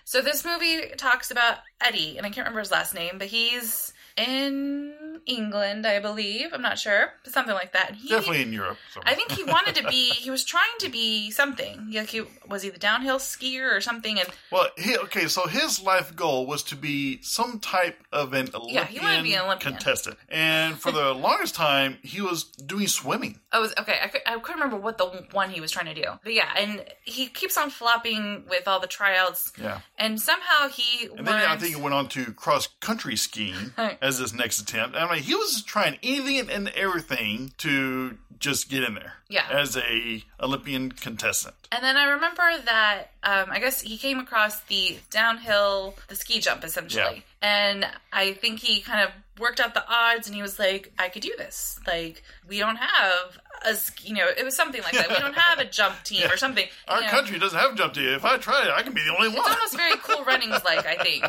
So 0.04 0.20
this 0.20 0.44
movie 0.44 0.88
talks 0.96 1.30
about 1.30 1.58
Eddie, 1.80 2.16
and 2.18 2.26
I 2.26 2.30
can't 2.30 2.38
remember 2.44 2.58
his 2.60 2.72
last 2.72 2.92
name, 2.94 3.18
but 3.18 3.28
he's 3.28 3.92
and 4.16 5.01
England, 5.26 5.86
I 5.86 5.98
believe. 6.00 6.48
I'm 6.52 6.62
not 6.62 6.78
sure, 6.78 7.12
but 7.24 7.32
something 7.32 7.54
like 7.54 7.72
that. 7.72 7.94
He, 7.94 8.08
Definitely 8.08 8.42
in 8.42 8.52
Europe. 8.52 8.78
So. 8.92 9.00
I 9.04 9.14
think 9.14 9.32
he 9.32 9.44
wanted 9.44 9.74
to 9.76 9.88
be. 9.88 10.10
He 10.10 10.30
was 10.30 10.44
trying 10.44 10.62
to 10.80 10.88
be 10.88 11.30
something. 11.30 11.90
Like 11.92 12.08
he 12.08 12.22
was 12.48 12.62
he 12.62 12.70
the 12.70 12.78
downhill 12.78 13.18
skier 13.18 13.74
or 13.76 13.80
something, 13.80 14.18
and 14.18 14.28
Well, 14.50 14.68
he, 14.78 14.96
okay, 14.98 15.28
so 15.28 15.46
his 15.46 15.82
life 15.82 16.14
goal 16.16 16.46
was 16.46 16.62
to 16.64 16.76
be 16.76 17.20
some 17.22 17.58
type 17.60 17.98
of 18.12 18.32
an 18.32 18.48
Olympian, 18.54 18.74
Yeah, 18.74 18.84
he 18.86 18.98
wanted 19.00 19.16
to 19.18 19.22
be 19.22 19.34
an 19.34 19.42
Olympian. 19.42 19.74
contestant. 19.74 20.16
And 20.28 20.78
for 20.78 20.92
the 20.92 21.12
longest 21.14 21.54
time, 21.54 21.98
he 22.02 22.20
was 22.20 22.44
doing 22.44 22.86
swimming. 22.86 23.40
I 23.52 23.58
was 23.58 23.72
okay. 23.78 23.98
I, 24.02 24.08
could, 24.08 24.20
I 24.26 24.38
couldn't 24.38 24.60
remember 24.60 24.76
what 24.76 24.98
the 24.98 25.06
one 25.32 25.50
he 25.50 25.60
was 25.60 25.70
trying 25.70 25.86
to 25.86 25.94
do, 25.94 26.08
but 26.22 26.32
yeah, 26.34 26.48
and 26.56 26.84
he 27.04 27.26
keeps 27.26 27.56
on 27.56 27.70
flopping 27.70 28.44
with 28.48 28.66
all 28.68 28.80
the 28.80 28.86
tryouts, 28.86 29.52
Yeah. 29.60 29.80
and 29.98 30.20
somehow 30.20 30.68
he 30.68 31.06
And 31.16 31.26
then 31.26 31.34
I 31.34 31.56
think 31.56 31.74
he 31.76 31.80
went 31.80 31.94
on 31.94 32.08
to 32.10 32.32
cross 32.32 32.68
country 32.80 33.16
skiing 33.16 33.72
as 34.02 34.18
his 34.18 34.32
next 34.34 34.60
attempt. 34.60 34.96
I 35.02 35.14
mean, 35.14 35.22
he 35.22 35.34
was 35.34 35.62
trying 35.62 35.98
anything 36.02 36.50
and 36.50 36.68
everything 36.70 37.52
to 37.58 38.18
just 38.38 38.68
get 38.68 38.82
in 38.82 38.94
there 38.94 39.14
Yeah. 39.28 39.46
as 39.50 39.76
a 39.76 40.24
Olympian 40.42 40.92
contestant. 40.92 41.54
And 41.70 41.82
then 41.82 41.96
I 41.96 42.04
remember 42.04 42.42
that 42.66 43.12
um, 43.22 43.46
I 43.50 43.60
guess 43.60 43.80
he 43.80 43.96
came 43.96 44.18
across 44.18 44.60
the 44.64 44.98
downhill, 45.10 45.94
the 46.08 46.16
ski 46.16 46.40
jump 46.40 46.64
essentially. 46.64 47.24
And 47.40 47.86
I 48.12 48.32
think 48.34 48.60
he 48.60 48.80
kind 48.80 49.08
of 49.08 49.10
worked 49.40 49.60
out 49.60 49.74
the 49.74 49.84
odds 49.88 50.26
and 50.26 50.36
he 50.36 50.42
was 50.42 50.58
like, 50.58 50.92
I 50.98 51.08
could 51.08 51.22
do 51.22 51.32
this. 51.38 51.78
Like, 51.86 52.22
we 52.48 52.58
don't 52.58 52.76
have 52.76 53.38
a, 53.64 53.76
you 54.02 54.14
know, 54.14 54.26
it 54.26 54.44
was 54.44 54.56
something 54.56 54.82
like 54.82 54.92
that. 54.92 55.08
We 55.08 55.16
don't 55.16 55.34
have 55.34 55.58
a 55.58 55.64
jump 55.70 56.02
team 56.04 56.30
or 56.30 56.36
something. 56.36 56.66
Our 56.88 57.00
you 57.00 57.06
know. 57.06 57.10
country 57.10 57.38
doesn't 57.38 57.58
have 57.58 57.72
a 57.72 57.76
jump 57.76 57.94
team. 57.94 58.08
If 58.08 58.24
I 58.24 58.36
try 58.38 58.64
it, 58.66 58.70
I 58.70 58.82
can 58.82 58.92
be 58.92 59.02
the 59.02 59.14
only 59.16 59.28
one. 59.28 59.46
It's 59.46 59.56
almost 59.56 59.76
very 59.76 59.96
cool 60.02 60.24
runnings 60.26 60.62
like, 60.64 60.86
I 60.86 60.96
think. 60.96 61.24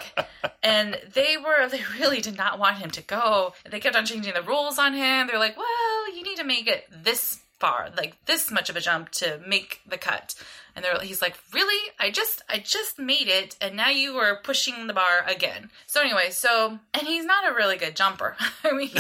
And 0.62 0.99
they 1.13 1.38
were, 1.38 1.67
they 1.69 1.82
really 1.99 2.21
did 2.21 2.38
not 2.38 2.60
want 2.60 2.78
him 2.78 2.91
to 2.91 3.02
go. 3.02 3.54
They 3.69 3.80
kept 3.80 3.95
on 3.95 4.06
changing 4.06 4.34
the 4.34 4.41
rules 4.41 4.78
on 4.78 4.93
him. 4.93 5.28
They're 5.28 5.39
like, 5.39 5.58
well, 5.58 6.15
you 6.15 6.23
need 6.23 6.38
to 6.38 6.43
make 6.43 6.67
it 6.67 6.86
this 6.91 7.39
far, 7.63 7.89
like 7.95 8.17
this 8.26 8.52
much 8.52 8.69
of 8.69 8.76
a 8.76 8.82
jump 8.82 9.10
to 9.12 9.39
make 9.47 9.80
the 9.88 9.97
cut. 9.97 10.36
And 10.76 10.84
they're, 10.84 10.99
he's 10.99 11.21
like, 11.21 11.38
really? 11.54 11.91
I 11.97 12.12
just, 12.12 12.41
I 12.49 12.58
just 12.58 12.99
made 12.99 13.30
it, 13.30 13.56
and 13.62 13.78
now 13.78 13.89
you 13.89 14.17
are 14.17 14.36
pushing 14.43 14.88
the 14.88 14.93
bar 14.93 15.23
again. 15.28 15.69
So 15.86 16.02
anyway, 16.02 16.30
so, 16.32 16.80
and 16.93 17.08
he's 17.08 17.23
not 17.26 17.49
a 17.49 17.54
really 17.54 17.78
good 17.78 17.95
jumper. 17.95 18.36
I 18.65 18.71
mean, 18.73 18.89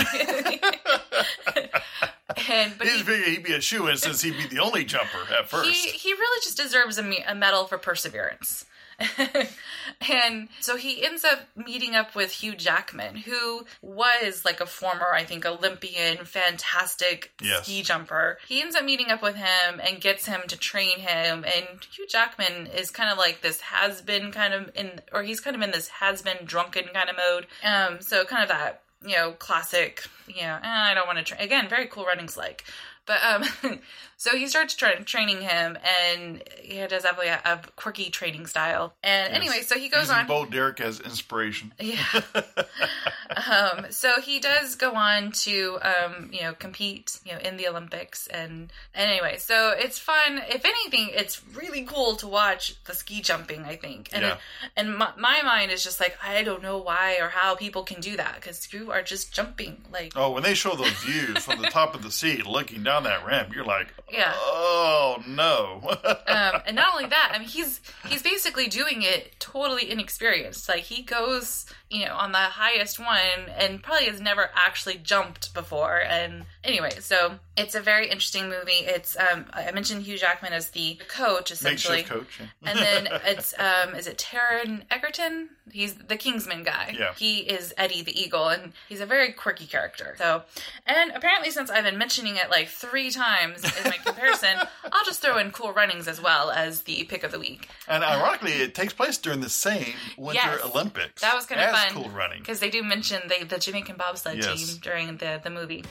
and 2.49 2.77
but 2.77 2.87
He's 2.87 2.97
he, 2.97 3.03
figuring 3.03 3.23
he'd 3.31 3.43
be 3.43 3.53
a 3.53 3.61
shoe 3.61 3.87
in 3.87 3.97
since 3.97 4.21
he'd 4.21 4.37
be 4.37 4.47
the 4.47 4.59
only 4.61 4.85
jumper 4.85 5.19
at 5.37 5.49
first. 5.49 5.69
he 5.69 5.89
he 5.89 6.13
really 6.13 6.41
just 6.43 6.57
deserves 6.57 6.97
a, 6.97 7.03
me- 7.03 7.23
a 7.27 7.35
medal 7.35 7.65
for 7.65 7.77
perseverance. 7.77 8.65
and 10.09 10.49
so 10.59 10.75
he 10.77 11.03
ends 11.05 11.23
up 11.23 11.39
meeting 11.55 11.95
up 11.95 12.15
with 12.15 12.31
Hugh 12.31 12.55
Jackman, 12.55 13.15
who 13.15 13.65
was 13.81 14.43
like 14.45 14.59
a 14.61 14.65
former, 14.65 15.07
I 15.13 15.23
think, 15.23 15.45
Olympian, 15.45 16.25
fantastic 16.25 17.31
Yes. 17.41 17.63
ski 17.63 17.81
jumper. 17.81 18.37
He 18.47 18.61
ends 18.61 18.75
up 18.75 18.83
meeting 18.85 19.09
up 19.09 19.21
with 19.21 19.35
him 19.35 19.79
and 19.85 20.01
gets 20.01 20.25
him 20.25 20.41
to 20.47 20.57
train 20.57 20.99
him. 20.99 21.43
And 21.43 21.85
Hugh 21.91 22.07
Jackman 22.07 22.67
is 22.67 22.91
kind 22.91 23.09
of 23.11 23.17
like 23.17 23.41
this 23.41 23.61
has 23.61 24.01
been 24.01 24.31
kind 24.31 24.53
of 24.53 24.71
in, 24.75 25.01
or 25.11 25.23
he's 25.23 25.39
kind 25.39 25.55
of 25.55 25.61
in 25.61 25.71
this 25.71 25.87
has 25.89 26.21
been 26.21 26.37
drunken 26.45 26.85
kind 26.93 27.09
of 27.09 27.15
mode. 27.17 27.47
Um, 27.63 28.01
so 28.01 28.25
kind 28.25 28.43
of 28.43 28.49
that 28.49 28.81
you 29.05 29.17
know, 29.17 29.33
classic, 29.33 30.07
you 30.27 30.41
know, 30.43 30.57
eh, 30.63 30.67
I 30.69 30.93
don't 30.93 31.05
want 31.07 31.17
to 31.17 31.25
train. 31.25 31.41
Again, 31.41 31.67
very 31.67 31.87
cool 31.87 32.05
runnings 32.05 32.37
like. 32.37 32.63
But 33.05 33.17
um, 33.21 33.79
so 34.23 34.37
he 34.37 34.47
starts 34.47 34.73
tra- 34.73 35.03
training 35.03 35.41
him, 35.41 35.77
and 36.09 36.41
he 36.61 36.77
does 36.87 37.03
have 37.03 37.17
like 37.17 37.27
a, 37.27 37.41
a 37.43 37.59
quirky 37.75 38.09
training 38.09 38.45
style. 38.47 38.93
And 39.03 39.33
anyway, 39.33 39.59
so 39.65 39.77
he 39.77 39.89
goes 39.89 40.03
Using 40.03 40.15
on. 40.15 40.27
Bo 40.27 40.45
Derek 40.45 40.79
as 40.79 41.01
inspiration. 41.01 41.73
Yeah. 41.81 42.21
um, 43.49 43.87
so 43.89 44.21
he 44.21 44.39
does 44.39 44.75
go 44.75 44.93
on 44.93 45.33
to, 45.33 45.77
um, 45.81 46.29
you 46.31 46.41
know, 46.41 46.53
compete, 46.53 47.19
you 47.25 47.33
know, 47.33 47.39
in 47.39 47.57
the 47.57 47.67
Olympics, 47.67 48.27
and, 48.27 48.71
and 48.95 49.11
anyway, 49.11 49.35
so 49.39 49.73
it's 49.77 49.99
fun. 49.99 50.41
If 50.47 50.63
anything, 50.63 51.09
it's 51.13 51.41
really 51.53 51.83
cool 51.83 52.15
to 52.15 52.27
watch 52.27 52.81
the 52.85 52.93
ski 52.93 53.19
jumping. 53.21 53.65
I 53.65 53.75
think, 53.75 54.07
and 54.13 54.21
Yeah. 54.23 54.37
and 54.77 54.97
my, 54.97 55.09
my 55.17 55.41
mind 55.43 55.71
is 55.71 55.83
just 55.83 55.99
like 55.99 56.17
I 56.23 56.43
don't 56.43 56.63
know 56.63 56.77
why 56.77 57.17
or 57.19 57.27
how 57.27 57.55
people 57.55 57.83
can 57.83 57.99
do 57.99 58.15
that 58.15 58.35
because 58.35 58.71
you 58.71 58.89
are 58.93 59.01
just 59.01 59.33
jumping 59.33 59.81
like. 59.91 60.13
Oh, 60.15 60.31
when 60.31 60.43
they 60.43 60.53
show 60.53 60.75
those 60.75 60.91
views 61.03 61.39
from 61.39 61.61
the 61.61 61.67
top 61.67 61.93
of 61.93 62.03
the 62.03 62.11
seat 62.11 62.45
looking 62.45 62.83
down 62.83 63.03
that 63.03 63.25
ramp, 63.25 63.53
you're 63.53 63.65
like, 63.65 63.87
Yeah. 64.13 64.33
oh 64.35 65.23
no. 65.27 65.81
um, 66.27 66.61
and 66.65 66.75
not 66.75 66.93
only 66.93 67.07
that, 67.07 67.31
I 67.33 67.39
mean, 67.39 67.47
he's 67.47 67.81
he's 68.07 68.21
basically 68.21 68.67
doing 68.67 69.01
it 69.01 69.39
totally 69.39 69.89
inexperienced. 69.89 70.69
Like 70.69 70.83
he 70.83 71.01
goes, 71.01 71.65
you 71.89 72.05
know, 72.05 72.15
on 72.15 72.31
the 72.31 72.37
highest 72.37 72.99
one, 72.99 73.49
and 73.57 73.81
probably 73.81 74.05
has 74.05 74.21
never 74.21 74.49
actually 74.55 74.95
jumped 74.95 75.53
before. 75.53 76.01
And 76.01 76.45
anyway, 76.63 76.91
so 76.99 77.39
it's 77.57 77.75
a 77.75 77.81
very 77.81 78.05
interesting 78.05 78.49
movie. 78.49 78.85
It's 78.85 79.17
um, 79.17 79.45
I 79.53 79.71
mentioned 79.71 80.03
Hugh 80.03 80.17
Jackman 80.17 80.53
as 80.53 80.69
the 80.69 80.99
coach 81.07 81.51
essentially. 81.51 81.97
Makeshift 81.97 82.13
coach. 82.13 82.39
yeah. 82.39 82.69
And 82.69 82.79
then 82.79 83.07
it's 83.25 83.53
um 83.57 83.95
is 83.95 84.07
it 84.07 84.17
Taron 84.17 84.83
Egerton? 84.91 85.49
He's 85.71 85.93
the 85.95 86.17
Kingsman 86.17 86.63
guy. 86.63 86.95
Yeah. 86.99 87.13
He 87.13 87.39
is 87.39 87.73
Eddie 87.77 88.03
the 88.03 88.19
Eagle 88.19 88.49
and 88.49 88.73
he's 88.89 88.99
a 88.99 89.05
very 89.05 89.31
quirky 89.31 89.65
character. 89.65 90.13
So 90.17 90.43
and 90.85 91.11
apparently 91.11 91.51
since 91.51 91.69
I've 91.71 91.85
been 91.85 91.97
mentioning 91.97 92.35
it 92.35 92.49
like 92.49 92.67
three 92.67 93.09
times 93.11 93.63
in 93.63 93.83
my 93.85 93.97
comparison, 94.05 94.57
I'll 94.91 95.05
just 95.05 95.21
throw 95.21 95.37
in 95.37 95.51
cool 95.51 95.71
runnings 95.71 96.07
as 96.07 96.21
well 96.21 96.51
as 96.51 96.81
the 96.81 97.05
pick 97.05 97.23
of 97.23 97.31
the 97.31 97.39
week. 97.39 97.69
And 97.87 98.03
ironically, 98.03 98.51
it 98.51 98.75
takes 98.75 98.91
place 98.93 99.17
during 99.17 99.39
the 99.39 99.49
same 99.49 99.93
Winter 100.17 100.41
Yes. 100.43 100.65
Olympics. 100.65 101.21
That 101.21 101.33
was 101.35 101.45
kind 101.45 101.61
of 101.61 101.69
fun. 101.71 101.93
Cool 102.03 102.09
running. 102.09 102.39
Because 102.39 102.59
they 102.59 102.69
do 102.69 102.83
mention 102.83 103.21
they, 103.29 103.43
the 103.43 103.57
Jamaican 103.57 103.95
bobsled 103.95 104.37
Yes. 104.37 104.67
team 104.71 104.79
during 104.81 105.17
the, 105.17 105.39
the 105.43 105.49
movie. 105.49 105.85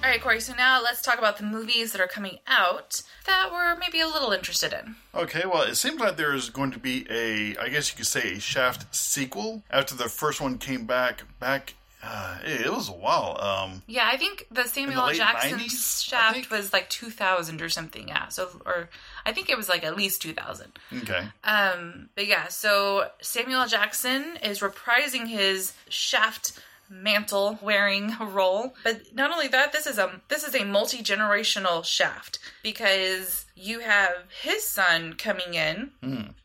All 0.00 0.08
right, 0.10 0.20
Corey, 0.22 0.40
so 0.40 0.54
now 0.54 0.80
let's 0.80 1.02
talk 1.02 1.18
about 1.18 1.38
the 1.38 1.44
movies 1.44 1.90
that 1.92 2.00
are 2.00 2.06
coming 2.06 2.38
out 2.46 3.02
that 3.26 3.50
we're 3.50 3.76
maybe 3.76 4.00
a 4.00 4.06
little 4.06 4.30
interested 4.30 4.72
in. 4.72 4.94
Okay, 5.12 5.42
well, 5.44 5.62
it 5.62 5.74
seems 5.74 6.00
like 6.00 6.16
there's 6.16 6.50
going 6.50 6.70
to 6.70 6.78
be 6.78 7.04
a, 7.10 7.56
I 7.58 7.68
guess 7.68 7.90
you 7.90 7.96
could 7.96 8.06
say, 8.06 8.34
a 8.34 8.40
Shaft 8.40 8.94
sequel 8.94 9.64
after 9.70 9.96
the 9.96 10.08
first 10.08 10.40
one 10.40 10.56
came 10.56 10.86
back. 10.86 11.24
Back, 11.40 11.74
uh, 12.02 12.38
it, 12.44 12.72
was 12.72 12.88
a 12.88 12.92
while. 12.92 13.36
Um, 13.40 13.82
Yeah, 13.88 14.08
I 14.10 14.16
think 14.16 14.46
the 14.52 14.64
Samuel 14.64 15.06
late 15.08 15.16
Jackson 15.16 15.58
90s, 15.58 16.04
Shaft 16.04 16.48
was 16.48 16.72
like 16.72 16.88
2000 16.88 17.60
or 17.60 17.68
something. 17.68 18.06
Yeah, 18.06 18.28
so 18.28 18.48
or 18.64 18.88
I 19.26 19.32
think 19.32 19.50
it 19.50 19.56
was 19.56 19.68
like 19.68 19.84
at 19.84 19.96
least 19.96 20.22
2000. 20.22 20.78
okay, 21.02 21.26
Um, 21.42 22.08
but 22.14 22.28
yeah, 22.28 22.46
so 22.48 23.08
Samuel 23.20 23.66
Jackson 23.66 24.38
is 24.44 24.60
reprising 24.60 25.26
his 25.26 25.74
Shaft 25.88 26.52
mantle 26.90 27.58
wearing 27.62 28.14
role. 28.20 28.74
But 28.84 29.14
not 29.14 29.30
only 29.30 29.48
that, 29.48 29.72
this 29.72 29.86
is 29.86 29.98
a 29.98 30.20
this 30.28 30.44
is 30.46 30.54
a 30.54 30.64
multi 30.64 31.02
generational 31.02 31.84
Shaft 31.84 32.38
because 32.62 33.46
you 33.54 33.80
have 33.80 34.12
his 34.42 34.64
son 34.64 35.14
coming 35.14 35.54
in, 35.54 35.90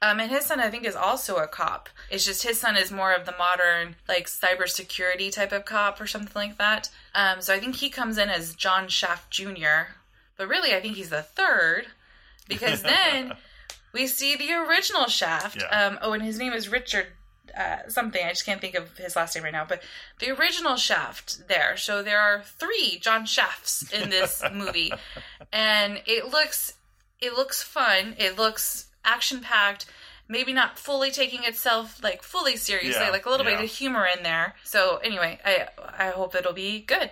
um, 0.02 0.20
and 0.20 0.32
his 0.32 0.46
son 0.46 0.60
I 0.60 0.70
think 0.70 0.86
is 0.86 0.96
also 0.96 1.38
a 1.38 1.48
cop. 1.48 1.90
It's 2.10 2.26
just 2.26 2.44
his 2.44 2.60
son 2.60 2.76
is 2.76 2.92
more 2.92 3.14
of 3.14 3.26
the 3.26 3.36
modern 3.38 3.96
like 4.08 4.28
cybersecurity 4.28 5.32
type 5.32 5.52
of 5.52 5.66
cop 5.66 6.00
or 6.02 6.08
something 6.08 6.34
like 6.36 6.58
that. 6.58 6.90
Um, 7.16 7.42
so 7.42 7.54
I 7.54 7.60
think 7.60 7.76
he 7.76 7.90
comes 7.90 8.18
in 8.18 8.30
as 8.30 8.56
John 8.56 8.88
Shaft 8.88 9.32
Jr. 9.32 9.94
But 10.38 10.48
really, 10.48 10.74
I 10.74 10.80
think 10.80 10.96
he's 10.96 11.10
the 11.10 11.22
third 11.22 11.88
because 12.48 12.82
then 12.84 13.34
we 13.94 14.08
see 14.08 14.36
the 14.36 14.52
original 14.54 15.08
Shaft. 15.08 15.62
Yeah. 15.62 15.86
Um, 15.88 16.00
oh, 16.02 16.14
and 16.14 16.24
his 16.24 16.40
name 16.40 16.54
is 16.54 16.70
Richard 16.70 17.08
uh, 17.58 17.88
something. 17.90 18.26
I 18.26 18.30
just 18.30 18.46
can't 18.46 18.62
think 18.62 18.76
of 18.76 18.98
his 18.98 19.16
last 19.16 19.36
name 19.36 19.44
right 19.44 19.54
now. 19.54 19.66
But 19.68 19.82
the 20.20 20.32
original 20.32 20.76
Shaft 20.76 21.48
there. 21.48 21.78
So 21.78 22.02
there 22.04 22.20
are 22.20 22.42
three 22.44 23.00
John 23.02 23.26
Shafts 23.26 23.92
in 23.92 24.10
this 24.10 24.42
movie, 24.54 24.92
and 25.52 26.02
it 26.06 26.30
looks 26.32 26.74
it 27.20 27.34
looks 27.34 27.64
fun. 27.64 28.16
It 28.18 28.38
looks 28.38 28.88
action 29.06 29.40
packed. 29.42 29.86
Maybe 30.28 30.54
not 30.54 30.80
fully 30.80 31.12
taking 31.12 31.44
itself 31.44 32.02
like 32.02 32.24
fully 32.24 32.56
seriously, 32.56 33.02
Yeah, 33.04 33.10
like 33.12 33.26
a 33.26 33.30
little 33.30 33.46
yeah. 33.46 33.58
bit 33.58 33.66
of 33.66 33.70
humor 33.72 34.06
in 34.18 34.24
there. 34.24 34.56
So 34.64 34.98
anyway, 35.04 35.40
I 35.46 35.68
I 35.98 36.10
hope 36.12 36.34
it'll 36.34 36.54
be 36.54 36.80
good. 36.80 37.12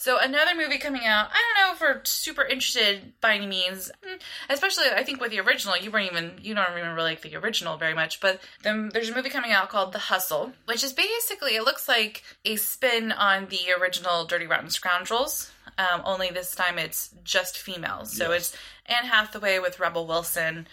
So 0.00 0.16
another 0.20 0.54
movie 0.54 0.78
coming 0.78 1.04
out. 1.04 1.28
I 1.32 1.42
don't 1.56 1.66
know 1.66 1.74
if 1.74 1.80
we're 1.80 2.04
super 2.04 2.44
interested 2.44 3.14
by 3.20 3.34
any 3.34 3.48
means. 3.48 3.90
Mm, 4.08 4.20
Especially, 4.48 4.84
I 4.94 5.02
think 5.02 5.20
with 5.20 5.32
the 5.32 5.40
original, 5.40 5.76
you 5.76 5.90
weren't 5.90 6.10
even 6.12 6.38
you 6.40 6.54
don't 6.54 6.72
remember 6.72 7.02
like 7.02 7.20
the 7.20 7.34
original 7.34 7.76
very 7.76 7.94
much. 7.94 8.20
But 8.20 8.40
then 8.62 8.90
there's 8.92 9.10
a 9.10 9.14
movie 9.14 9.28
coming 9.28 9.50
out 9.50 9.68
called 9.70 9.92
The 9.92 9.98
Hustle, 9.98 10.52
which 10.66 10.84
is 10.84 10.92
basically 10.92 11.56
it 11.56 11.64
looks 11.64 11.88
like 11.88 12.22
a 12.44 12.54
spin 12.56 13.10
on 13.10 13.48
the 13.48 13.72
original 13.80 14.24
Dirty 14.24 14.46
Rotten 14.46 14.70
Scoundrels. 14.70 15.50
Um, 15.78 16.02
only 16.04 16.30
this 16.30 16.54
time 16.54 16.78
it's 16.78 17.10
just 17.24 17.58
females. 17.58 18.12
So 18.16 18.30
Yes. 18.32 18.50
it's 18.52 18.56
Anne 18.86 19.04
Hathaway 19.08 19.58
with 19.58 19.80
Rebel 19.80 20.06
Wilson. 20.06 20.68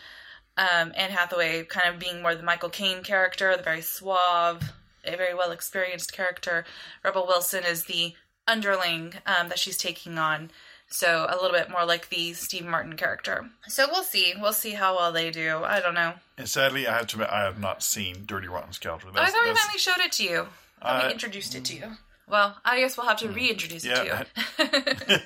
Um, 0.57 0.93
Anne 0.95 1.11
Hathaway 1.11 1.63
kind 1.63 1.89
of 1.93 1.99
being 1.99 2.21
more 2.21 2.33
the 2.35 2.43
Michael 2.43 2.69
Caine 2.69 3.03
character, 3.03 3.57
the 3.57 3.63
very 3.63 3.81
suave, 3.81 4.71
a 5.03 5.17
very 5.17 5.33
well 5.33 5.51
experienced 5.51 6.13
character. 6.13 6.63
Rebel 7.03 7.25
Wilson 7.27 7.63
is 7.65 7.85
the 7.85 8.13
underling 8.47 9.13
um, 9.25 9.49
that 9.49 9.59
she's 9.59 9.77
taking 9.77 10.17
on. 10.17 10.51
So 10.87 11.25
a 11.27 11.35
little 11.41 11.51
bit 11.51 11.69
more 11.69 11.83
like 11.85 12.09
the 12.09 12.33
Steve 12.33 12.65
Martin 12.65 12.95
character. 12.95 13.49
So 13.67 13.87
we'll 13.91 14.03
see. 14.03 14.33
We'll 14.39 14.53
see 14.53 14.71
how 14.71 14.95
well 14.95 15.11
they 15.11 15.31
do. 15.31 15.63
I 15.63 15.79
don't 15.79 15.95
know. 15.95 16.13
And 16.37 16.47
sadly, 16.47 16.87
I 16.87 16.93
have 16.97 17.07
to 17.07 17.15
admit, 17.15 17.29
I 17.31 17.43
have 17.43 17.59
not 17.59 17.81
seen 17.81 18.23
Dirty 18.25 18.47
Rotten 18.47 18.71
Scoundrel. 18.71 19.11
Oh, 19.15 19.19
I 19.19 19.23
That's, 19.23 19.33
thought 19.33 19.45
we 19.45 19.55
finally 19.55 19.79
showed 19.79 19.99
it 19.99 20.11
to 20.13 20.23
you. 20.23 20.47
I 20.81 20.89
Uh, 21.01 21.07
we 21.07 21.13
introduced 21.13 21.55
it 21.55 21.65
to 21.65 21.75
you. 21.75 21.83
Well, 22.27 22.55
I 22.63 22.79
guess 22.79 22.97
we'll 22.97 23.07
have 23.07 23.19
to 23.19 23.29
reintroduce 23.29 23.83
it 23.85 23.95
to 23.95 24.25
you. 24.59 25.19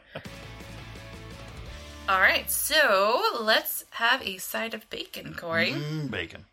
All 2.08 2.20
right, 2.20 2.50
so 2.50 3.22
let's 3.40 3.84
have 3.90 4.20
a 4.22 4.38
side 4.38 4.74
of 4.74 4.88
bacon, 4.90 5.34
Corey. 5.34 5.72
Mm, 5.72 6.10
bacon. 6.10 6.44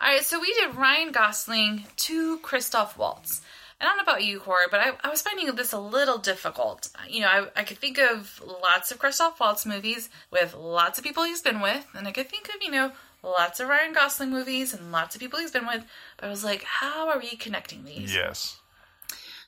All 0.00 0.08
right, 0.08 0.24
so 0.24 0.40
we 0.40 0.52
did 0.54 0.74
Ryan 0.74 1.12
Gosling 1.12 1.84
to 1.96 2.38
Christoph 2.38 2.98
Waltz. 2.98 3.40
I 3.80 3.84
don't 3.84 3.96
know 3.98 4.02
about 4.04 4.24
you, 4.24 4.40
Corey, 4.40 4.66
but 4.70 4.80
I, 4.80 4.92
I 5.04 5.10
was 5.10 5.20
finding 5.20 5.54
this 5.54 5.72
a 5.72 5.78
little 5.78 6.16
difficult. 6.16 6.88
You 7.08 7.20
know, 7.20 7.28
I, 7.28 7.60
I 7.60 7.64
could 7.64 7.78
think 7.78 7.98
of 7.98 8.42
lots 8.62 8.90
of 8.90 8.98
Christoph 8.98 9.38
Waltz 9.38 9.66
movies 9.66 10.08
with 10.30 10.54
lots 10.54 10.98
of 10.98 11.04
people 11.04 11.24
he's 11.24 11.42
been 11.42 11.60
with, 11.60 11.86
and 11.94 12.08
I 12.08 12.12
could 12.12 12.30
think 12.30 12.48
of, 12.48 12.62
you 12.62 12.70
know, 12.70 12.92
lots 13.22 13.60
of 13.60 13.68
Ryan 13.68 13.92
Gosling 13.92 14.30
movies 14.30 14.72
and 14.72 14.92
lots 14.92 15.14
of 15.14 15.20
people 15.20 15.40
he's 15.40 15.50
been 15.50 15.66
with, 15.66 15.84
but 16.16 16.26
I 16.26 16.30
was 16.30 16.44
like, 16.44 16.62
how 16.62 17.08
are 17.10 17.18
we 17.18 17.36
connecting 17.36 17.84
these? 17.84 18.14
Yes. 18.14 18.58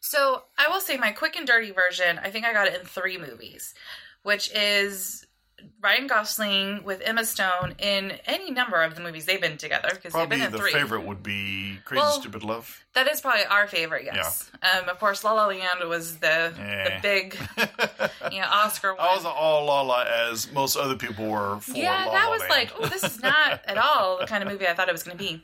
So 0.01 0.43
I 0.59 0.69
will 0.69 0.81
say 0.81 0.97
my 0.97 1.13
quick 1.13 1.37
and 1.37 1.47
dirty 1.47 1.71
version, 1.71 2.19
I 2.23 2.31
think 2.31 2.45
I 2.45 2.53
got 2.53 2.67
it 2.67 2.79
in 2.79 2.87
three 2.87 3.19
movies, 3.19 3.75
which 4.23 4.51
is 4.55 5.27
Ryan 5.81 6.07
Gosling 6.09 6.83
with 6.85 7.01
Emma 7.05 7.25
Stone 7.25 7.75
in 7.79 8.13
any 8.27 8.51
number 8.51 8.83
of 8.83 8.95
the 8.95 9.01
movies 9.01 9.27
they've 9.27 9.41
been 9.41 9.57
together 9.59 9.91
because 9.93 10.13
they've 10.13 10.29
been 10.29 10.43
in 10.43 10.51
the 10.53 10.59
three. 10.59 10.73
favorite 10.73 11.03
would 11.05 11.23
be 11.23 11.79
Crazy 11.85 12.01
Well, 12.01 12.21
Stupid 12.21 12.43
Love. 12.43 12.85
That 12.95 13.07
is 13.09 13.21
probably 13.21 13.45
our 13.45 13.67
favorite, 13.69 14.05
yes. 14.05 14.51
Um, 14.63 14.89
of 14.89 14.99
course, 14.99 15.23
La 15.23 15.33
La 15.33 15.47
Land 15.47 15.89
was 15.89 16.19
the 16.19 16.53
Eh. 16.59 16.85
the 16.85 17.01
big, 17.03 17.39
you 18.33 18.41
know, 18.41 18.47
Oscar 18.51 18.95
one. 18.95 19.01
I 19.07 19.15
was 19.15 19.25
all 19.25 19.67
la 19.67 19.83
la 19.83 20.03
as 20.31 20.51
most 20.53 20.77
other 20.77 20.97
people 20.97 21.27
were 21.29 21.59
for 21.61 21.77
yeah, 21.77 22.07
La 22.07 22.13
that 22.13 22.25
La 22.25 22.31
was 22.31 22.41
Land. 22.41 22.51
like, 22.51 22.73
oh, 22.79 22.87
this 22.89 23.05
is 23.05 23.23
not 23.23 23.61
at 23.67 23.79
all 23.79 24.19
the 24.19 24.27
kind 24.27 24.43
of 24.43 24.51
movie 24.51 24.67
I 24.67 24.75
thought 24.75 24.89
it 24.89 24.93
was 24.93 25.03
going 25.05 25.17
to 25.17 25.23
be. 25.23 25.43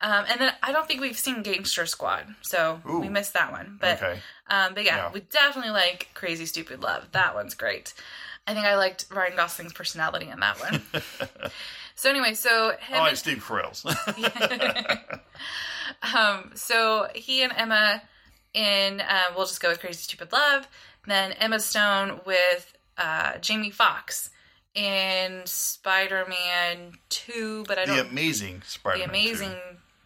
Um, 0.00 0.24
and 0.28 0.38
then 0.40 0.52
I 0.62 0.72
don't 0.72 0.86
think 0.86 1.00
we've 1.00 1.18
seen 1.18 1.42
Gangster 1.42 1.86
Squad, 1.86 2.26
so 2.42 2.80
Ooh. 2.88 3.00
we 3.00 3.08
missed 3.08 3.32
that 3.32 3.50
one. 3.50 3.78
But 3.80 4.02
Okay. 4.02 4.20
um, 4.48 4.74
but 4.74 4.84
yeah, 4.84 4.96
Yeah. 4.96 5.12
we 5.12 5.20
definitely 5.20 5.70
like 5.70 6.08
Crazy 6.12 6.44
Stupid 6.44 6.82
Love. 6.82 7.08
That 7.12 7.34
one's 7.34 7.54
great. 7.54 7.94
I 8.46 8.54
think 8.54 8.66
I 8.66 8.76
liked 8.76 9.06
Ryan 9.10 9.36
Gosling's 9.36 9.72
personality 9.72 10.28
in 10.28 10.38
that 10.40 10.60
one. 10.60 10.82
so 11.96 12.10
anyway, 12.10 12.34
so 12.34 12.70
him 12.78 12.96
I 12.96 13.00
like 13.00 13.08
and- 13.10 13.18
Steve 13.18 13.44
Carell's. 13.44 13.84
um, 16.14 16.52
so 16.54 17.08
he 17.14 17.42
and 17.42 17.52
Emma 17.56 18.02
in 18.54 19.00
uh, 19.00 19.22
we'll 19.36 19.46
just 19.46 19.60
go 19.60 19.68
with 19.70 19.80
Crazy 19.80 19.98
Stupid 19.98 20.32
Love. 20.32 20.68
Then 21.06 21.32
Emma 21.32 21.60
Stone 21.60 22.20
with 22.26 22.72
uh, 22.98 23.38
Jamie 23.38 23.70
Foxx 23.70 24.30
in 24.74 25.42
Spider 25.44 26.26
Man 26.28 26.92
Two, 27.08 27.64
but 27.68 27.78
I 27.78 27.86
the 27.86 27.96
don't 27.96 28.10
Amazing 28.10 28.60
the 28.60 28.66
Spider-Man. 28.66 29.08
Amazing 29.08 29.50
2. 29.50 29.56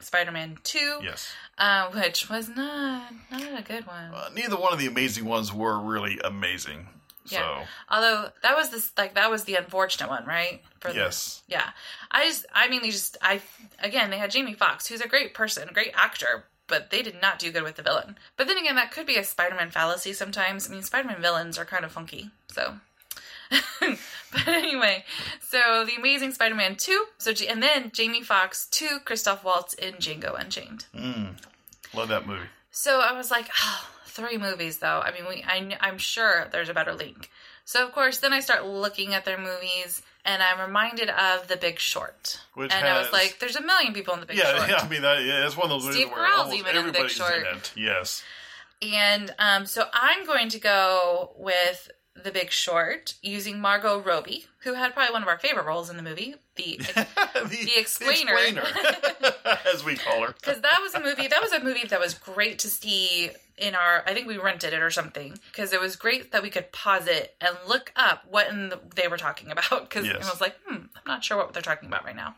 Spider 0.01 0.33
Man 0.33 0.57
Two, 0.65 0.99
Yes. 1.03 1.31
uh, 1.59 1.91
which 1.91 2.29
was 2.31 2.49
not 2.49 3.13
not 3.31 3.59
a 3.59 3.63
good 3.63 3.87
one. 3.87 4.13
Uh, 4.15 4.31
neither 4.35 4.57
one 4.57 4.73
of 4.73 4.79
the 4.79 4.87
amazing 4.87 5.25
ones 5.27 5.53
were 5.53 5.79
really 5.79 6.19
amazing. 6.25 6.89
Yeah. 7.27 7.39
So 7.63 7.69
Although 7.91 8.29
that 8.43 8.57
was 8.57 8.71
this 8.71 8.93
like 8.97 9.15
that 9.15 9.31
was 9.31 9.45
the 9.45 9.55
unfortunate 9.57 10.09
one, 10.09 10.25
right? 10.27 10.63
For 10.81 10.89
the- 10.89 10.97
yes, 10.97 11.43
yeah. 11.49 11.71
I 12.11 12.25
just 12.27 12.47
I 12.55 12.69
mainly 12.69 12.91
just 12.91 13.17
I 13.23 13.41
again 13.81 14.11
they 14.11 14.19
had 14.19 14.31
Jamie 14.31 14.55
Foxx, 14.55 14.87
who's 14.87 15.01
a 15.01 15.09
great 15.09 15.35
person, 15.35 15.69
a 15.69 15.73
great 15.73 15.93
actor, 15.95 16.45
but 16.67 16.91
they 16.91 17.03
did 17.03 17.21
not 17.21 17.39
do 17.39 17.53
good 17.53 17.63
with 17.63 17.77
the 17.77 17.83
villain. 17.83 18.17
But 18.37 18.47
then 18.47 18.57
again, 18.59 18.77
that 18.77 18.93
could 18.93 19.07
be 19.07 19.17
a 19.17 19.25
Spider-Man 19.25 19.71
fallacy 19.71 20.13
sometimes. 20.13 20.69
I 20.69 20.73
mean, 20.73 20.83
Spider-Man 20.83 21.21
villains 21.21 21.59
are 21.59 21.65
kind 21.65 21.85
of 21.85 21.93
funky, 21.93 22.31
so. 22.49 22.75
but 23.81 24.47
anyway, 24.47 25.05
so 25.41 25.85
the 25.85 25.97
Amazing 25.99 26.33
Spider-Man 26.33 26.77
two, 26.77 27.07
so 27.19 27.33
and 27.49 27.61
then 27.63 27.91
Jamie 27.93 28.23
Foxx 28.23 28.67
to 28.69 29.01
Christoph 29.05 29.43
Waltz 29.45 29.75
in 29.75 29.95
Django 29.95 30.39
Unchained. 30.39 30.87
Mm. 30.95 31.37
love 31.93 32.09
that 32.09 32.27
movie. 32.27 32.47
So 32.71 33.01
I 33.01 33.13
was 33.13 33.31
like, 33.33 33.49
oh, 33.61 33.89
three 34.21 34.39
movies 34.39 34.79
though. 34.79 35.01
I 35.01 35.13
mean, 35.13 35.25
we 35.29 35.43
I, 35.47 35.77
I'm 35.81 35.99
sure 35.99 36.49
there's 36.53 36.69
a 36.69 36.75
better 36.75 36.95
link. 36.95 37.31
So 37.65 37.87
of 37.87 37.93
course, 37.93 38.19
then 38.19 38.33
I 38.33 38.41
start 38.41 38.65
looking 38.67 39.15
at 39.15 39.25
their 39.25 39.39
movies, 39.39 40.03
and 40.25 40.43
I'm 40.43 40.61
reminded 40.61 41.09
of 41.11 41.47
The 41.49 41.57
Big 41.57 41.79
Short, 41.79 42.41
Which 42.55 42.73
and 42.73 42.87
I 42.87 42.99
was 42.99 43.07
has- 43.07 43.13
like, 43.13 43.39
there's 43.39 43.57
a 43.57 43.63
million 43.63 43.93
people 43.93 44.15
in 44.15 44.21
The 44.21 44.27
Big 44.27 44.39
Yeah, 44.39 44.57
Short. 44.57 44.69
yeah. 44.71 44.77
I 44.83 44.89
mean, 44.89 45.03
that, 45.03 45.23
yeah, 45.23 45.47
it's 45.47 45.57
one 45.57 45.71
of 45.71 45.83
those 45.83 45.93
Steve 45.95 46.09
movies 46.09 46.19
Carell's 46.25 46.39
almost 46.41 46.57
even 46.59 46.77
in 46.77 46.87
The 46.87 46.93
Big 46.93 47.01
everybody's 47.03 47.17
Short. 47.17 47.47
in 47.53 47.57
it. 47.59 47.73
Yes. 47.77 48.23
And 48.83 49.35
um, 49.39 49.67
so 49.67 49.85
I'm 49.93 50.25
going 50.27 50.49
to 50.51 50.59
go 50.59 51.33
with 51.37 51.91
The 52.15 52.33
Big 52.33 52.51
Short 52.51 53.15
using 53.23 53.61
Margot 53.61 54.01
Robbie, 54.01 54.47
who 54.65 54.75
had 54.75 54.93
probably 54.95 55.13
one 55.13 55.23
of 55.23 55.29
our 55.29 55.39
favorite 55.39 55.65
roles 55.67 55.89
in 55.91 55.97
the 55.97 56.03
movie, 56.03 56.35
the 56.57 56.77
the, 57.35 57.71
Explainer. 57.79 58.33
Explainer, 58.35 58.65
as 59.73 59.85
we 59.85 59.97
call 59.97 60.23
her. 60.27 60.35
because 60.41 60.61
that 60.61 60.81
was 60.83 60.95
a 60.95 61.01
movie 61.01 61.29
that 61.29 61.41
was 61.41 61.53
a 61.53 61.63
movie 61.63 61.87
that 61.87 62.01
was 62.01 62.15
great 62.15 62.59
to 62.61 62.69
see 62.69 63.31
in 63.57 63.75
our 63.75 64.03
i 64.07 64.13
think 64.13 64.27
we 64.27 64.37
rented 64.39 64.73
it 64.73 64.83
or 64.83 64.91
something 64.91 65.39
because 65.51 65.73
it 65.73 65.81
was 65.81 65.97
great 65.97 66.33
that 66.33 66.43
we 66.43 66.51
could 66.51 66.71
pause 66.73 67.07
it 67.07 67.35
and 67.41 67.57
look 67.69 67.93
up 67.97 68.25
what 68.29 68.49
in 68.49 68.69
the, 68.71 68.81
they 68.97 69.07
were 69.09 69.17
talking 69.17 69.51
about 69.51 69.89
because 69.89 70.07
Yes. 70.07 70.27
i 70.27 70.31
was 70.31 70.41
like 70.41 70.57
hmm 70.67 70.77
i'm 70.97 71.03
not 71.07 71.23
sure 71.25 71.37
what 71.39 71.53
they're 71.53 71.63
talking 71.63 71.89
about 71.89 72.05
right 72.05 72.17
now 72.17 72.35